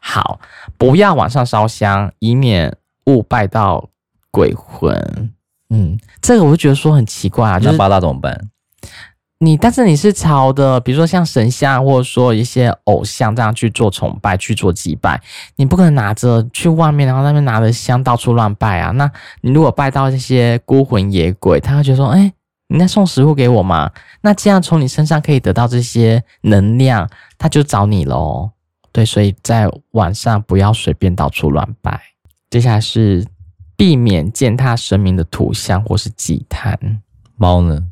[0.00, 0.40] 好，
[0.78, 2.74] 不要晚上烧香，以免
[3.06, 3.88] 误拜到
[4.30, 5.30] 鬼魂。
[5.70, 8.48] 嗯，这个我就觉得说很奇怪啊，就是、那八大怎么办？
[9.44, 15.20] 你但是你是朝的，比如说像神像或者说一些偶像这样去做崇拜、去做祭拜，
[15.56, 18.92] 你不可能拿着去外面，然后那边拿着香到处乱拜啊。
[18.92, 22.32] 那你如果拜到这些孤魂野鬼，他会觉得说：“哎，
[22.68, 23.90] 你在送食物给我吗？”
[24.22, 28.48] 那这样从你身上可以得到这些能量，他就找你喽。
[28.92, 32.00] 对，所以在晚上不要随便到处乱拜。
[32.48, 33.26] 接下来是
[33.76, 36.78] 避免践踏神明的图像或是祭坛。
[37.34, 37.82] 猫呢？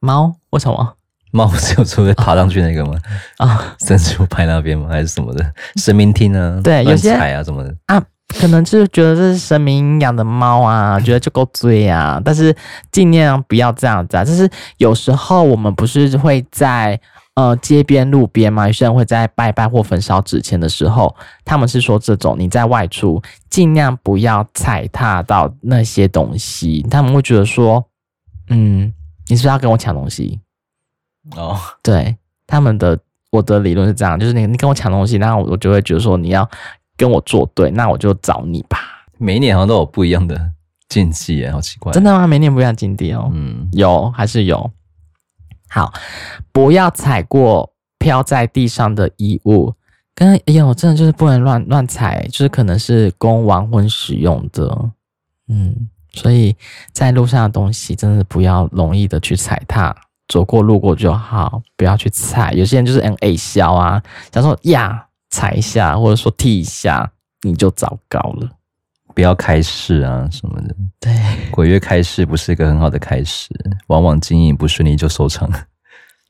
[0.00, 0.94] 猫为什么？
[1.32, 2.98] 猫不是有时候会爬上去那个吗？
[3.36, 4.88] 啊，神主牌那边吗？
[4.90, 5.54] 还是什么的？
[5.76, 6.60] 神明厅啊？
[6.64, 8.02] 对，有些彩啊什么的啊，
[8.40, 12.20] 可能就是觉得这是神明养的猫啊，觉得就够追啊。
[12.24, 12.52] 但是
[12.90, 14.24] 尽量不要这样子啊。
[14.24, 16.98] 就是有时候我们不是会在
[17.34, 27.84] 呃街边路边嘛，有些人会在拜拜或焚烧纸钱的时候，他们是说这种你在外出尽量不要踩踏到那些东西，他们会觉得说，
[28.48, 28.92] 嗯，
[29.30, 30.40] 你是不是要跟我抢东西？
[31.36, 32.16] 哦，对，
[32.46, 32.98] 他们的
[33.30, 36.48] 我的理论是这样，就是你你跟我抢东西，那我就会觉得说你要
[36.96, 38.78] 跟我作对，那我就找你吧。
[39.18, 40.50] 每一年好像都有不一样的
[40.88, 41.92] 禁忌耶，好奇怪。
[41.92, 42.26] 真的吗？
[42.26, 43.30] 每年不一样禁忌哦。
[43.32, 44.70] 嗯，有还是有。
[45.68, 45.92] 好，
[46.50, 49.72] 不要踩过飘在地上的衣物，
[50.14, 54.90] 跟哎呦，真的就是不能乱乱踩，就是可能是供亡魂使用的。
[55.48, 56.56] 嗯，所以
[56.92, 59.94] 在路上的东西，真的不要容易的去踩踏。
[60.28, 62.52] 走过路过就好，不要去踩。
[62.52, 64.00] 有些人就是 N A 笑啊，
[64.32, 67.10] 想说呀踩一下，或者说踢一下，
[67.42, 68.48] 你就糟糕了。
[69.12, 70.76] 不要开市啊什么的。
[71.00, 71.12] 对，
[71.50, 73.48] 鬼月开市不是一个很好的开始，
[73.88, 75.50] 往往经营不顺利就收场。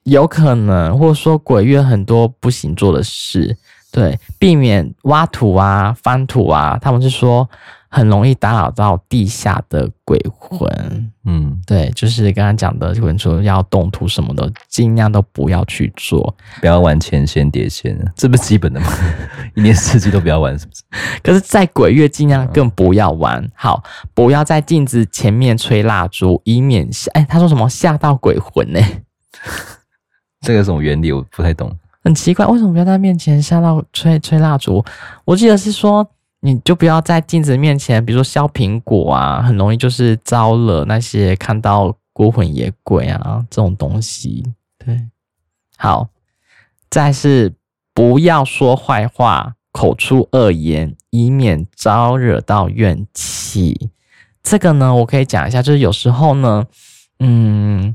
[0.04, 3.54] 有可能，或者说鬼月很多不行做的事，
[3.92, 7.46] 对，避免挖土啊、翻土啊，他们是说。
[7.92, 18.86] 很容易打扰到地下的鬼魂，嗯，对，就是刚刚讲的，有人说要动土什么的，尽量都不要去做，不要玩钱仙碟仙，这不是基本的吗？
[19.56, 20.82] 一年四季都不要玩，是不是？
[21.20, 23.42] 可是，在鬼月尽量更不要玩。
[23.42, 23.82] 嗯、好，
[24.14, 27.10] 不要在镜子前面吹蜡烛，以免吓。
[27.14, 29.02] 哎，他说什么吓到鬼魂呢、欸？
[30.42, 31.10] 这个什么原理？
[31.10, 31.76] 我不太懂。
[32.04, 34.84] 很奇怪，为什么不要在他面前吓到吹吹蜡烛？
[35.24, 36.08] 我记得是说。
[36.42, 44.42] 你就不要在镜子面前，比如说削苹果啊，很容易就是招惹那些看到孤魂野鬼啊这种东西。
[44.78, 44.98] 对，
[45.76, 46.08] 好，
[46.88, 47.52] 再是
[47.92, 53.90] 不要说坏话，口出恶言，以免招惹到怨气。
[54.42, 56.64] 这个呢，我可以讲一下，就是有时候呢，
[57.18, 57.94] 嗯，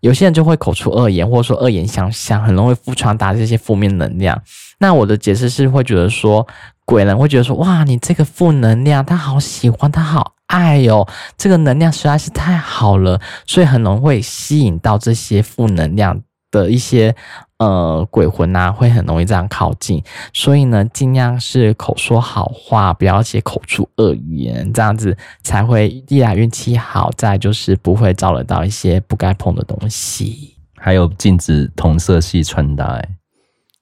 [0.00, 4.42] 有些人就会口出恶言，或者说恶言相向，很容易传达这些负面能量。
[4.80, 6.44] 那我的解释是会觉得说。
[6.86, 16.20] 鬼人会觉得说：“哇，你这个负能量，他好喜欢，他好爱哟，这个能量实在是太好了，所以很容易会吸引到这些负能量
[16.50, 17.14] 的一些
[17.58, 20.02] 呃鬼魂呐、啊，会很容易这样靠近。
[20.34, 30.54] 所以呢，尽量是口说好话，不要写口出恶言，这样子才会一来运气好，再就是不会招惹到一些不该碰的东西。
[30.76, 33.02] 还有禁止同色系穿搭，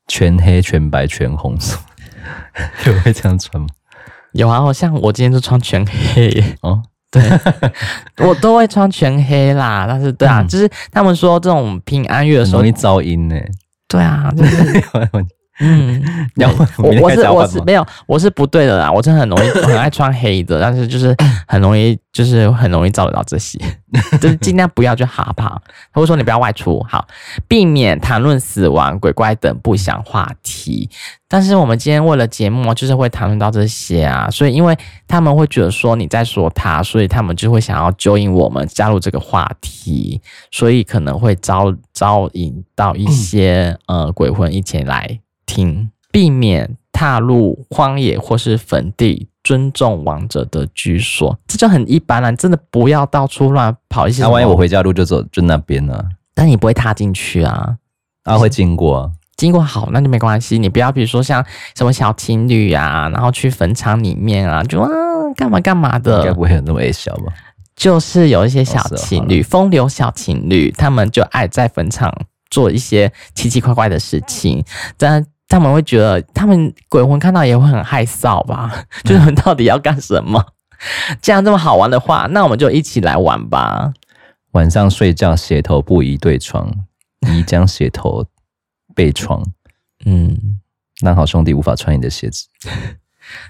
[0.06, 1.76] 全黑、全白、全红色。”
[2.86, 3.68] 有会这样穿吗？
[4.32, 6.82] 有啊，我像我今天就穿全黑哦。
[7.10, 7.22] 对，
[8.26, 9.84] 我都会穿全黑啦。
[9.86, 13.36] 但是，对啊，嗯、就是他们说这种平安夜的时候，容易噪音呢。
[13.86, 14.82] 对啊，就是。
[15.64, 16.02] 嗯，
[16.78, 18.90] 我我是我是没有，我是不对的啦。
[18.90, 21.14] 我真的很容易很爱穿黑的，但是就是
[21.46, 23.58] 很容易就是很容易招惹到这些，
[24.20, 25.48] 就是尽量不要去哈怕。
[25.92, 27.06] 他会说你不要外出，好，
[27.46, 30.90] 避免谈论死亡、鬼怪等不祥话题。
[31.28, 34.76] 但是我们今天为了节目，就是会谈论到这些啊，所以因为
[35.08, 40.20] 他们会觉得说你在说他，所以他们就会想要揪引我们加入这个话题，
[40.50, 45.20] 所以可能会招招引到一些、嗯、呃鬼魂一起来。
[45.46, 52.30] 听，避免踏入荒野或是坟地，尊重亡者的居所，这就很一般了。
[52.30, 54.22] 你真的不要到处乱跑一些。
[54.22, 56.02] 那、啊、万一我回家路就走就那边呢？
[56.34, 57.76] 但你不会踏进去啊？
[58.24, 60.58] 啊，会经过、啊，经过好，那就没关系。
[60.58, 64.88] 你不要比如说像什么小情侣啊，然后去坟场里面啊，就啊
[65.34, 67.32] 干嘛干嘛的，应该不会有那么矮小吧？
[67.74, 72.14] 就是有一些小情侣，风流小情侣，他们就爱在坟场
[72.52, 74.64] 做一些奇奇怪怪的事情，
[74.96, 75.26] 但。
[75.48, 78.86] 他们会觉得，他们鬼魂看到也会很害臊吧？
[79.04, 80.42] 就是到底要干什么？
[81.20, 83.92] 既然这么好玩的话，那我们就一起来玩吧。
[84.52, 86.72] 晚上睡觉鞋头不宜对床，
[87.28, 88.24] 宜将鞋头
[88.94, 89.44] 背床。
[90.06, 90.58] 嗯，
[91.02, 92.46] 让好兄弟无法穿你的鞋子。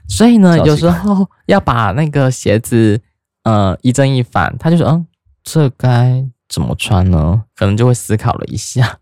[0.09, 3.01] 所以呢，有时候要把那个鞋子，
[3.45, 4.53] 呃，一正一反。
[4.59, 5.07] 他就说：“嗯，
[5.45, 8.99] 这该怎么穿呢？”可能就会思考了一下。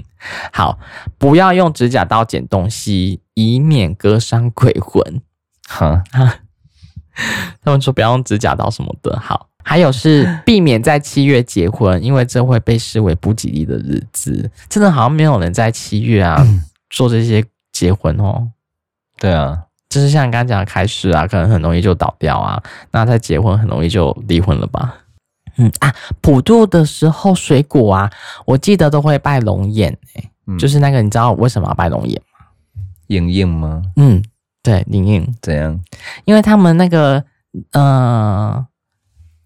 [0.54, 0.78] 好，
[1.18, 5.20] 不要用指甲刀剪东西，以免割伤鬼魂。
[5.68, 6.02] 哈，
[7.62, 9.20] 他们说不要用指甲刀什么的。
[9.20, 14.50] 好，还有是避免在七月结婚，因为这会被视为不吉利的日子。
[14.70, 16.42] 真的好像没有人在七月啊
[16.88, 18.48] 做这些结婚哦。
[19.18, 22.62] 对啊，就是像你刚刚讲的开始啊，可能很容易就倒掉啊。
[22.92, 24.96] 那在结婚很容易就离婚了吧？
[25.56, 28.10] 嗯啊，普渡的时候水果啊，
[28.44, 32.46] 我记得都会拜龙眼诶、欸嗯、就是那个你知道为什么要拜龙眼吗？
[33.08, 33.82] 莹莹吗？
[33.96, 34.22] 嗯，
[34.62, 35.80] 对，莹莹怎样？
[36.24, 37.24] 因为他们那个
[37.72, 38.66] 呃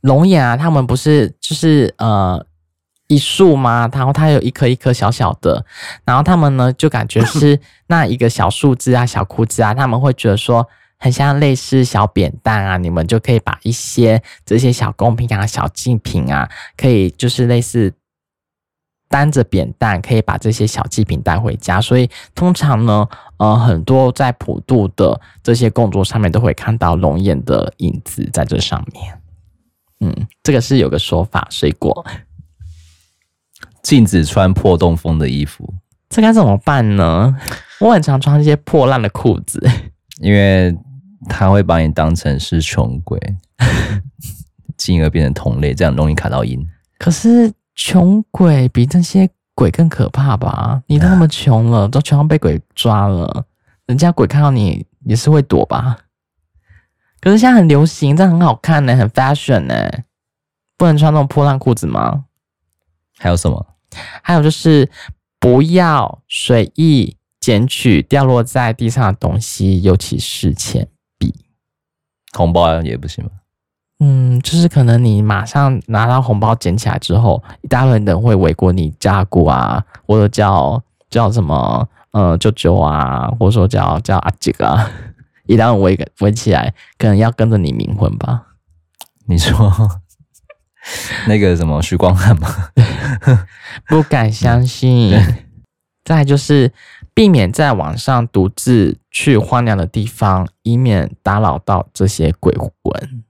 [0.01, 2.45] 龙眼啊，他们不是就是呃。
[3.11, 3.89] 一束嘛？
[3.91, 5.65] 然后它有一颗一颗小小的，
[6.05, 10.69] 然后他们呢就感觉是 那一个小树枝啊、小枯枝啊，他们会觉得说
[10.99, 17.93] 很像类似小扁担啊，你们就可以把一些这些小贡品啊、小祭品啊，可以就是类似
[19.09, 21.81] 担着扁担，可以把这些小祭品带回家。
[21.81, 23.09] 所以通常呢，
[23.39, 29.21] 呃，很多在普渡的这些供桌上面都会看到龙眼的影子在这上面。
[30.01, 32.05] 嗯，这个是有个说法，水果。
[33.83, 35.73] 禁止穿破洞风的衣服，
[36.11, 37.35] 这该怎么办呢？
[37.81, 39.59] 我很常穿一些破烂的裤子，
[40.21, 40.77] 因为
[41.27, 43.19] 他会把你当成是穷鬼，
[44.77, 46.65] 进而变成同类，这样容易卡到音。
[46.99, 50.83] 可是穷鬼比这些鬼更可怕吧？
[50.87, 53.45] 你都那么穷了， 都穷到被鬼抓了，
[53.87, 55.99] 人家鬼看到你也是会躲吧？
[57.21, 59.91] 可是现在很流行，这很好看呢，很 fashion 呢，
[60.77, 62.25] 不能穿那种破烂裤子吗？
[63.19, 63.67] 还有什么？
[64.23, 64.89] 还有就是
[65.41, 70.91] 不要随意捡取掉落在地上的东西，尤其是钱币、
[72.39, 73.31] 红包也不行吗？
[74.01, 84.89] 嗯，就是可能你马上拿到红包捡起来之后，一大堆人会围过你家姑啊，或者叫叫什么呃舅舅啊，或者说叫叫阿姐啊，
[85.47, 88.45] 一大堆围围起来，可能要跟着你冥婚吧？
[89.27, 89.73] 你说？
[91.27, 92.49] 那个什么徐光汉吗？
[93.89, 95.13] 不敢相信。
[96.05, 96.73] 再就是
[97.19, 103.25] 避免在晚上独自去荒凉的地方，以免打扰到这些鬼魂。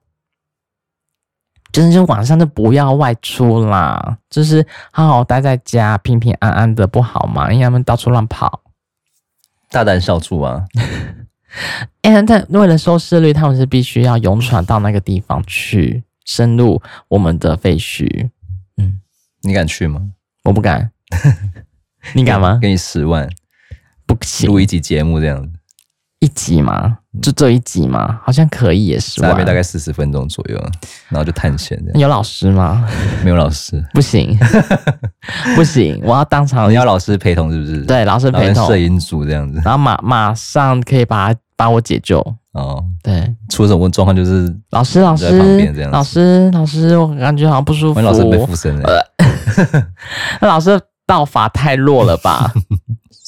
[1.72, 7.50] 真的就晚上就不要外出啦，就是好好待在家，平平安安的不好吗？
[7.50, 8.60] 因为他们到处乱跑，
[9.70, 10.66] 大胆小处啊！
[12.02, 16.04] 哎、欸，但为了收视率，他们是必须要勇闯到那个地方去。
[16.26, 18.28] 深入我们的废墟，
[18.76, 19.00] 嗯，
[19.40, 20.10] 你敢去吗？
[20.44, 20.92] 我不敢，
[22.14, 22.58] 你敢吗？
[22.60, 23.26] 给你十万，
[24.08, 25.50] 不行，录一集节目这样子，
[26.20, 26.96] 一集吗？
[27.20, 28.18] 就这一集吗？
[28.24, 30.58] 好像可以也是，在那边大概四十分钟左右，
[31.08, 31.78] 然后就探险。
[31.94, 32.88] 有老师吗？
[33.22, 34.38] 没有老师，不行，
[35.54, 36.70] 不行，我要当场。
[36.70, 37.84] 你要老师陪同是不是？
[37.84, 42.18] 对，老师陪同，摄影组这样子，然后马马上可以把他把我解救。
[42.52, 45.38] 哦，对，出了什么状况就是老师，老师，
[45.90, 48.00] 老师，老师，我感觉好像不舒服。
[48.00, 49.12] 老师被附身了，
[50.40, 52.52] 那 老师道法太弱了吧？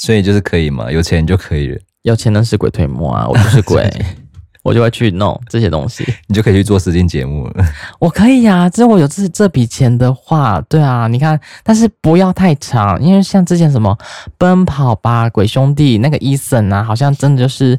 [0.01, 1.79] 所以就是可以嘛，有钱就可以了。
[2.03, 3.27] 有钱能使鬼推磨啊！
[3.29, 3.87] 我就是鬼，
[4.65, 6.03] 我就会去弄这些东西。
[6.27, 7.65] 你就可以去做实境节目了。
[7.99, 13.95] 我可以呀、啊，只要我有这这笔钱的话，对啊，你看，但是不要太长，因为像之前什么
[14.39, 17.79] 奔跑吧鬼兄弟那个伊森啊，好像真的就是。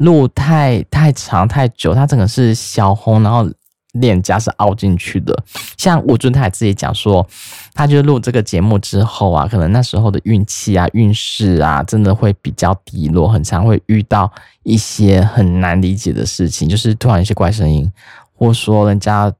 [0.00, 3.46] 路太太长太久，他整个是小红，然后
[3.92, 5.36] 脸颊是凹进去的。
[5.76, 7.26] 像吴尊他自己讲说，
[7.74, 14.30] 他就录这个节目之后啊，可能那时候的运气啊、运势啊，真的会比较低落，很常会遇到
[14.62, 17.90] 一些很难理解的事情，就是突然一些怪声音，
[18.34, 19.32] 或说人家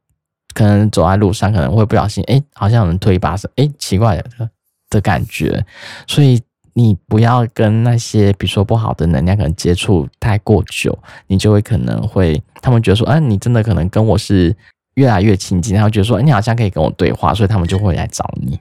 [0.54, 4.50] 可能走在路上可能会不小心，哎，好像有人推一把手，哎，奇怪的
[4.88, 5.64] 的感觉，
[6.06, 6.40] 所以。
[6.72, 14.54] 你不要跟那些比如说不好的能量可能接触太过久，你就会可能会他们觉得说，哎、啊，你真的可能跟我是
[14.94, 18.58] 越来越亲近，然后觉得说，你好像可以跟我对话，所以他们就会来找你，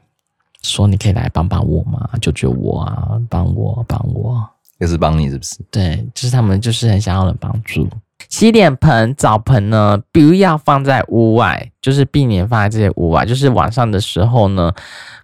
[0.62, 2.10] 说你可以来帮帮我吗？
[2.22, 4.48] 救救我啊，帮我帮我，
[4.80, 5.60] 也是帮你是不是？
[5.70, 7.88] 对，就是他们就是很想要人帮助。
[8.28, 13.26] 洗脸盆、澡盆呢，不要放在屋外，就是避免放在这些屋外。
[13.26, 14.72] 就是晚上的时候呢，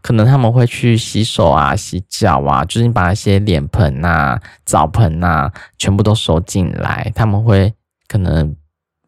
[0.01, 7.71] 可能他们会去洗手啊、洗脚啊，就是你把那些脸盆啊、澡盆啊全部都收进来，他们会
[8.07, 8.55] 可能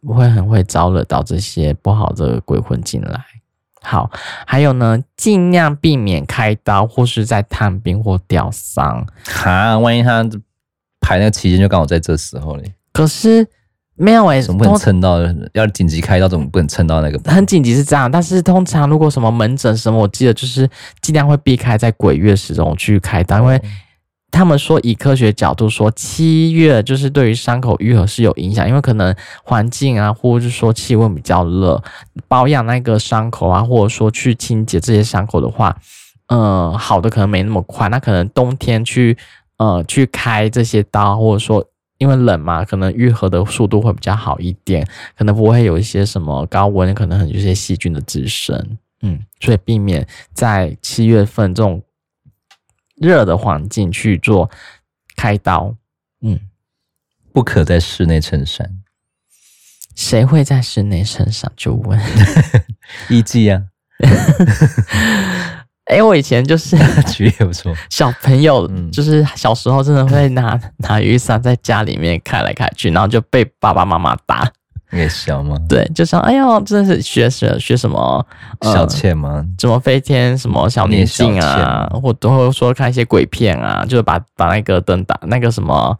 [0.05, 3.23] 会很会招惹到这些不好的鬼魂进来。
[3.81, 4.11] 好，
[4.45, 9.07] 还有呢，尽量避免开刀或是在探病或吊丧。
[9.23, 10.23] 哈，万一他
[10.99, 12.63] 排那个期间就刚好在这时候呢。
[12.91, 13.47] 可是。
[13.97, 15.17] 没有诶、欸，怎么不能撑到？
[15.53, 17.19] 要紧急开刀，怎么不能撑到那个？
[17.31, 20.69] 很紧急是这样，但是通常如果什么门诊什么，我记得就是
[21.01, 23.59] 尽量会避开在鬼月时中去开刀，因为
[24.29, 31.81] 他们说以科学角度说，七月就是对于伤口愈合是有影响，因为可能环境啊，或者是说气温比较热，
[32.27, 35.75] 保养那个伤口啊，或者说去清洁这些伤口的话，
[36.27, 39.17] 嗯、呃，好的可能没那么快，那可能冬天去
[39.57, 41.65] 呃去开这些刀，或者说。
[41.97, 44.87] 因为冷嘛，可能愈合的速度会比较好一点，
[45.17, 48.77] 可能不会有一些什么高温，可能很有一些细菌的滋生。
[49.01, 51.83] 嗯，所以避免在七月份这种
[52.95, 54.49] 热的环境去做
[55.15, 55.75] 开刀。
[56.21, 56.39] 嗯，
[57.31, 58.81] 不可在室内撑伞。
[59.95, 61.51] 谁会在室内撑伞？
[61.57, 61.99] 就问
[63.09, 63.63] 一季啊。
[65.89, 66.77] 哎、欸，我以前就是
[67.07, 67.73] 举例也不错。
[67.89, 74.49] 小朋友就是小时候真的会拿 拿雨伞在家里面开来开去，然后就被爸爸妈妈打。
[74.91, 75.57] 也小吗？
[75.67, 78.25] 对，就像哎呦，真的是学学学什么、
[78.59, 79.45] 呃、小倩吗？
[79.59, 85.97] 什么飞天什么小女警啊，或都会说看一些鬼片啊，就是把把那个灯打那个什么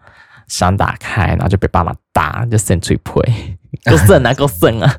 [0.48, 3.12] 伞打开，然后就被爸妈打，就扇嘴皮，
[3.84, 4.96] 够 省啊，够省啊，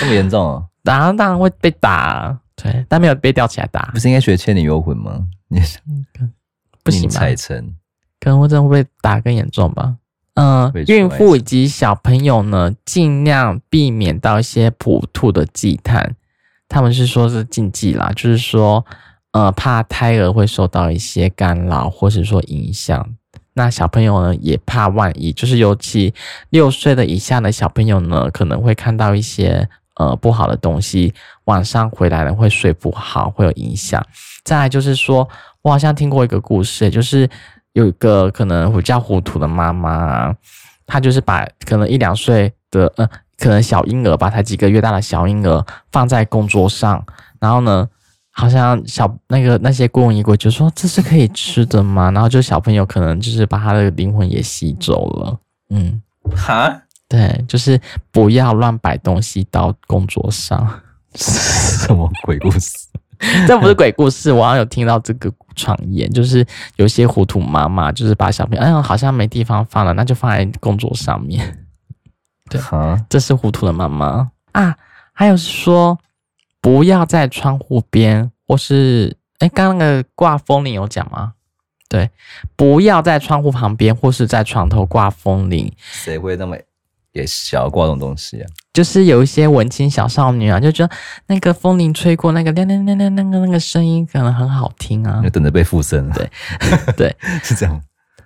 [0.00, 0.62] 这么严重啊？
[0.82, 3.90] 当然当然会被打，对，但没有被吊起来打。
[3.92, 5.26] 不是应该学《倩女幽魂》吗？
[5.48, 5.60] 你
[6.82, 7.10] 不行吧？
[7.10, 7.76] 彩晨，
[8.18, 9.96] 可能会真的会被打更严重吧。
[10.34, 16.16] 嗯，孕妇以及小朋友呢，尽量避免到一些普渡的祭坛。
[16.68, 18.84] 他们是说是禁忌啦，就是说，
[19.32, 23.14] 呃，怕胎儿会受到一些干扰，或是说影响。
[23.52, 26.12] 那小朋友呢，也怕万一，就是尤其
[26.50, 31.12] 六岁的以下的小朋友呢，可能会看到一些呃不好的东西，
[31.44, 34.04] 晚上回来了会睡不好，会有影响。
[34.44, 35.28] 再来就是说，
[35.62, 37.28] 我好像听过一个故事，就是。
[37.74, 40.32] 有一个可能比较糊涂的妈妈，
[40.86, 43.04] 她就是把可能一两岁的呃，
[43.36, 47.04] 可能小婴儿吧，才几个月大的小婴儿放在供桌上，
[47.40, 47.88] 然后呢，
[48.30, 52.12] 好像小那个那些孤魂野鬼就说，这是可以吃的吗？
[52.12, 55.36] 然后就小朋友可能就是把他的灵魂也吸走了。
[55.70, 56.00] 嗯，
[56.36, 56.80] 哈，
[57.14, 60.68] 对，就是不要乱摆东西到工作上，
[61.14, 62.88] 什么鬼故事？
[63.46, 66.44] 这不是鬼故事，我好像有听到这个传言，就是
[66.74, 71.64] 有些糊涂妈妈，就是把小朋友，哎呀，好像没地方放了，那就放在工作上面。
[72.50, 72.60] 对，
[73.08, 74.74] 这是糊涂的妈妈啊。
[75.12, 75.96] 还有是说，
[76.60, 81.34] 不要在窗户边，或是哎，刚刚那个挂风铃有讲吗？
[81.88, 82.10] 对，
[82.56, 85.72] 不要在窗户旁边，或是在床头挂风铃。
[85.78, 86.56] 谁会那么？
[87.14, 90.94] 也想要挂这种东西啊，就是有一些文青小少女啊，就觉得
[91.28, 96.10] 那个风铃吹过，那个亮亮亮亮那个那个声音可能很好听啊，就等着被附身。
[96.10, 96.30] 对
[96.96, 97.80] 对， 是这样。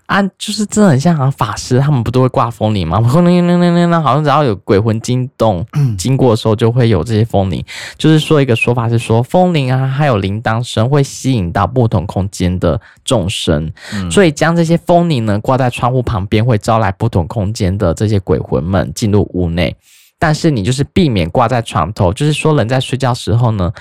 [0.08, 2.98] 啊，就是真的很像好像法师，他们不都会挂风铃吗？
[3.02, 5.62] 风铃铃铃铃，好像只要有鬼魂惊动
[5.98, 7.62] 经过的时候，就会有这些风铃。
[7.98, 19.76] 就是说一个说法是说，风铃啊，还有铃铛声会吸引到不同空间的众生，嗯、所以将这些风铃呢挂在窗户旁边，会招来不同空间的这些鬼魂们进入屋内。
[20.20, 23.72] 但是你就是避免挂在床头，就是说人在睡觉时候呢，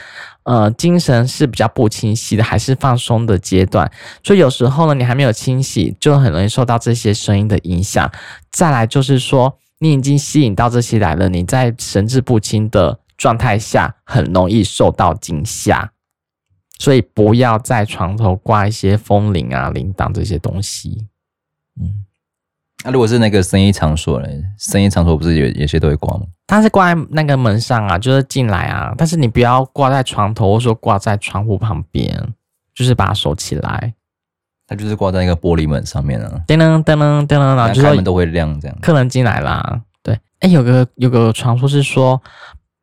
[0.47, 3.91] 呃，精神是比较不清晰的，还是放松的阶段，
[4.23, 8.09] 所以有时候呢，你还没有清醒，就很容易受到这些声音的影响。
[8.49, 15.91] 再来就是说，你已经吸引到这些来了，你在神志不清的状态下，很容易受到惊吓，
[16.79, 21.07] 所以不要在床头挂一些风铃啊、铃铛这些东西，
[21.81, 22.05] 嗯。
[22.85, 24.27] 那、如果是那个生意场所呢？
[24.57, 26.25] 生意场所不是有有些都会挂吗？
[26.47, 28.93] 它是挂在那个门上啊，就是进来啊。
[28.97, 32.33] 但是你不要挂在床头，或者说挂在窗户旁边，
[32.73, 33.93] 就是把它收起来。
[34.65, 36.41] 它就是挂在那个玻璃门上面啊。
[36.47, 38.77] 噔噔噔噔噔，然后就开门都会亮这样。
[38.81, 40.13] 客人进来啦，对。
[40.39, 42.21] 哎、欸，有个有个传说是说，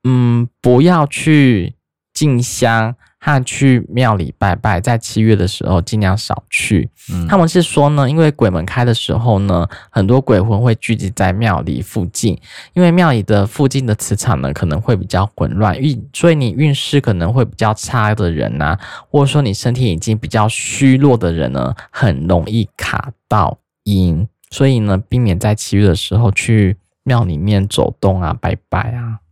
[0.04, 1.74] 嗯，不要去
[2.12, 2.94] 进香。
[3.24, 6.86] 他去庙里拜拜，在七月的时候尽量少去。
[7.10, 12.38] 嗯，他们是说呢，因为鬼门开的时候呢，很多鬼魂会聚集在庙里附近，
[12.74, 29.23] 因为庙里的附近的磁场呢可能会比较混乱，运所以你运势可能会比较差的人呐、啊，或者说你身体已经比较虚弱的人呢，很容易卡到阴，所以呢，避免在七月的时候去庙里面走动啊、拜拜啊，嗯。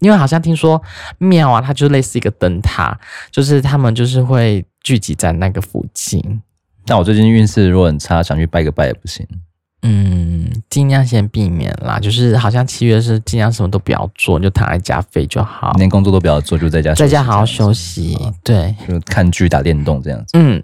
[0.00, 0.80] 因为好像听说
[1.18, 2.98] 庙啊，它就类似一个灯塔，
[3.30, 6.42] 就是他们就是会聚集在那个附近。
[6.86, 9.26] 但我最近运势如果很差，想去拜个拜也不行。
[9.82, 11.98] 嗯，尽量先避免啦。
[11.98, 18.18] 就是好像七月是尽量什么都不要做，你就躺在家废就好，连工作都不要做，就在家在家好好休息。
[18.42, 20.32] 对，就看剧、打电动这样子。
[20.34, 20.62] 嗯，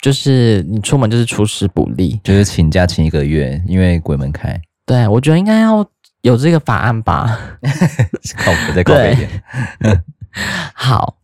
[0.00, 4.60] 就是你出门就是出师不利，就是请假请一个月，因为鬼门开。
[4.86, 5.86] 对，我觉得应该要。
[6.24, 7.38] 有这个法案吧？
[8.38, 9.42] 靠谱，再靠谱一点。
[10.72, 11.16] 好，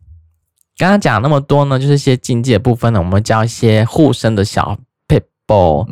[0.77, 2.99] 刚刚讲那么多呢，就是一些禁忌的部分呢。
[2.99, 4.77] 我们教一些护身的小
[5.07, 5.87] people。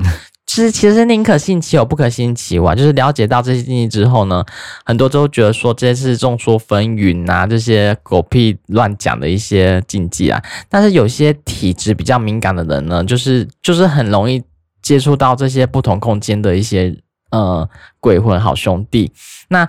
[0.45, 2.75] 其实，其实宁可信其有，不可信其无。
[2.75, 4.45] 就是了解到这些禁忌之后呢，
[4.85, 10.39] 很多都觉得说这些是众说纷纭啊，这些狗屁乱讲的一些禁忌啊。
[10.69, 14.43] 但是有些体质比较敏感的人呢，就是就是很容易
[14.83, 16.95] 接触到这些不同空间的一些
[17.29, 17.69] 呃
[17.99, 19.11] 鬼魂好兄弟。
[19.49, 19.67] 那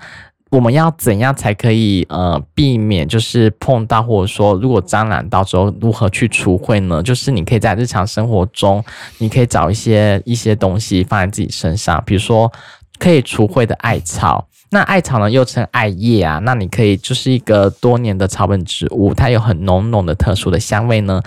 [0.51, 7.01] 我们要怎样才可以呃避免就是碰到，或者说如果沾染到之后如何去除秽呢？
[7.01, 8.85] 就是你可以在日常生活中，
[9.19, 12.51] 你可以找一些一些东西放在自己身上，比如说
[12.99, 14.49] 可以除秽的艾草。
[14.73, 21.23] 那艾草呢又称艾叶啊，那你可以就是一个多年的草本植物，它有很浓浓的特殊的香味呢，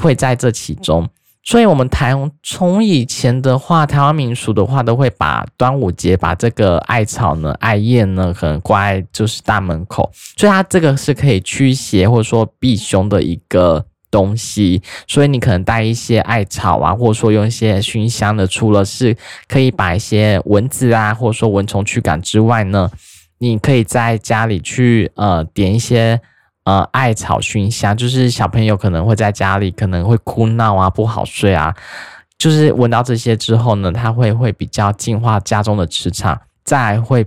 [0.00, 1.08] 会在这其中。
[1.48, 14.82] 所以，我们台从以前的话，台湾民俗的话，都会把端午节把这个艾草呢、艾叶呢，可能挂在就是大门口，所以它这个是可以驱邪或者说避凶的一个东西。
[15.06, 19.16] 所以你可能带一些艾草啊，或者说用一些熏香的，除了是
[19.46, 22.90] 可以把一些蚊子啊，或者说蚊虫驱赶之外呢，
[23.38, 26.20] 你可以在家里去呃点一些。
[26.66, 31.72] 呃，艾草熏香，就是小朋友可能会在家里可能会哭闹啊，不好睡啊，
[32.36, 37.24] 就是闻到这些之后呢，他会会比较净化家中的磁场，再会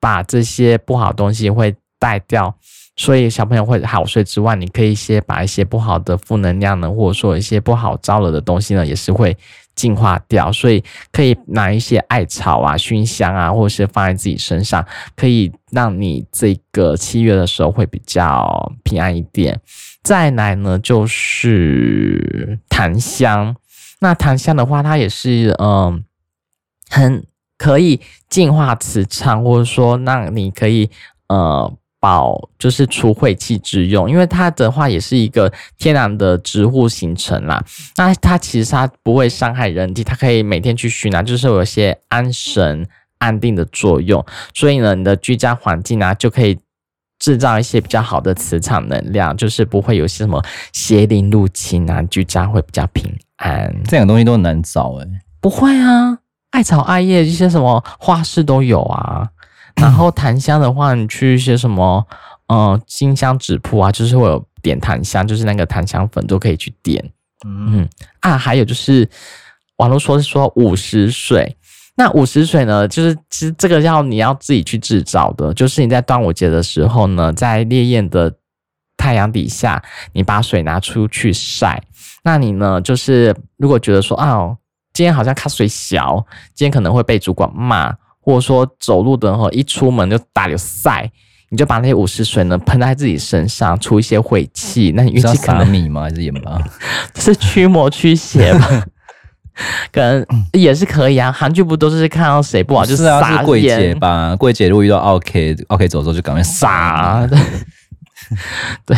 [0.00, 2.54] 把这些不好的东西会带掉，
[2.96, 9.36] 所以小朋友会好睡之外，你可以先把一些不好的负能量呢，或者说一些不好招惹的东西呢，也是会。
[9.78, 19.60] 净化掉，所以可以拿一些艾草啊、熏香啊，或者是放在自己身上，可以让你这个七月的时候会比较平安一点。
[20.02, 23.54] 再来呢，就是檀香。
[24.00, 26.02] 那檀香的话，它也是嗯，
[26.90, 27.24] 很
[27.56, 30.90] 可以净化磁场，或者说让你可以
[31.28, 31.72] 呃。
[32.00, 37.62] 保就是除晦气之用，因为它的话也是一个天然的植物形成啦。
[37.96, 42.86] 那它其实它不会伤害人体，它可以每天去熏啊，就是有一些安神
[43.18, 44.24] 安定的作用。
[44.54, 46.58] 所以呢，你的居家环境啊，就可以
[47.18, 50.40] 制造一些比较好的磁场能量，就是不会有些什么
[50.72, 53.74] 邪灵入侵啊，居家会比较平安。
[53.84, 56.18] 这两个东西都很难找诶、欸，不会啊，
[56.50, 59.28] 艾草、艾叶一些什么花市都有啊。
[59.80, 62.04] 然后檀香的话，你去一些什么，
[62.48, 67.12] 呃，金香纸铺啊，就是会有点檀香，就是那个檀香粉都可以去点。
[67.46, 67.88] 嗯
[68.20, 69.08] 啊，还有就是
[69.76, 71.56] 网络说是说五十水，
[71.96, 78.34] 那五十水呢，就是其实这个要你要自己去制造的，就是你在端午节的时候呢，在烈焰的
[78.96, 79.80] 太阳底下，
[80.12, 81.80] 你把水拿出去晒，
[82.24, 84.56] 那你呢，就是如果觉得说啊，
[84.92, 87.94] 今天好像卡水小，今天可能会被主管骂。
[88.28, 91.10] 或者说走路的话，一出门就打流晒，
[91.48, 94.92] 你就把那些五十水呢喷在自己身上，出一些晦气。
[94.94, 96.02] 那你运气可能米吗？
[96.02, 96.60] 还是盐巴？
[97.16, 98.84] 是驱魔驱邪吧？
[99.90, 101.32] 可能也是可以啊。
[101.32, 102.94] 韩剧不都是看到谁不好就？
[102.94, 104.36] 是啊，柜姐吧？
[104.36, 107.26] 柜姐如果遇到 OK OK 走的时候就赶快撒。
[108.84, 108.94] 对，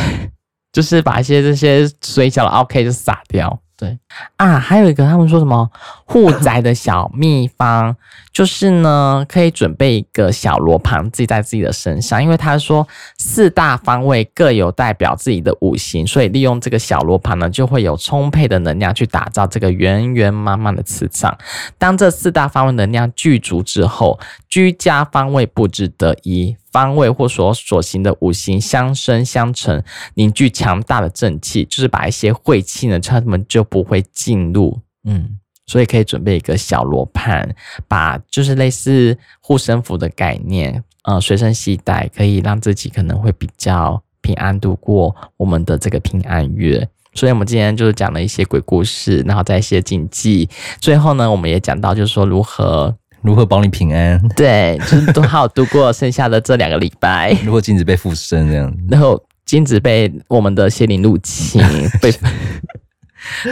[0.72, 3.56] 就是把一些这些水饺的 OK 就撒掉。
[3.80, 3.98] 对
[4.36, 5.70] 啊，还有一个他们说什么
[6.04, 7.96] 护宅的小秘方，
[8.30, 21.34] 就是呢，可以准备一个小罗盘，自己在自己的身上，因为他说四大方位各有代表自己的五行，所以利用这个小罗盘呢，就会有充沛的能量去打造这个圆圆满满的磁场。
[21.78, 26.54] 当这四大方位能量具足之后，居家方位布置得宜。
[26.72, 29.82] 方位或所所行的五行相生相成，
[30.14, 34.78] 凝聚强大的正气，就是把一些晦气呢，他们就不会进入。
[35.04, 37.54] 嗯，所以可以准备一个小罗盘，
[37.88, 46.88] 把就是类似护身符的概念，呃，随身携带，可以让自己可能会比较平安度过我们的这个平安月。
[47.12, 50.48] 所以，我们今天就是讲了一些鬼故事，然后再一些禁忌。
[50.78, 52.94] 最后呢，我们也讲到就是说如何。
[53.22, 54.18] 如何保你平安？
[54.36, 57.36] 对，就是都好度过剩下的这两个礼拜。
[57.44, 61.62] 如果禁止被附身这样，然后禁止被我们的邪灵入侵，
[62.00, 62.10] 被，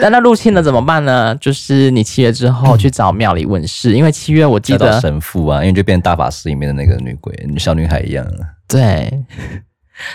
[0.01, 1.35] 但那入侵了怎么办呢？
[1.35, 8.25] 就是你七月之后去找庙里问事，因为七月我记得神父啊，因为就变大法师里面的那个女鬼、小女孩一样。
[8.67, 9.11] 对，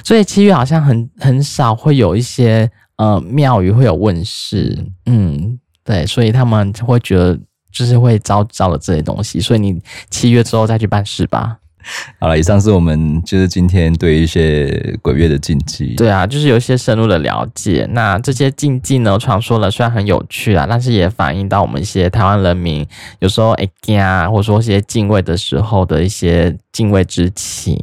[0.02, 4.84] 所以七月好像很很少会有一些呃庙宇会有问事。
[5.06, 7.38] 嗯，对，所以他们会觉得。
[7.74, 11.58] 就是会招招了这些东西，所以你七月之后再去办事吧。
[12.18, 15.94] 好了，以上是我们就是今天对一些鬼月的禁忌。
[15.96, 17.86] 对啊，就是有一些深入的了解。
[17.92, 22.86] 那这些禁忌呢，传说了虽然很有趣啊，但是也反映到我们一些台湾人民
[23.18, 27.78] 有时候哎呀，或者说一些敬畏的时候的一些敬畏之情。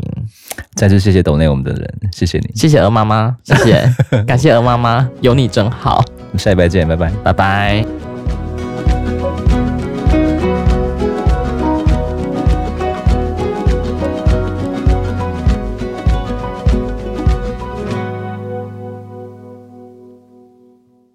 [0.73, 6.03] 再次谢谢抖内我们的人，谢谢你，谢谢鹅妈妈，谢谢， 感谢鹅妈妈，有你真好。
[6.39, 8.10] 下礼拜见，拜拜，拜拜。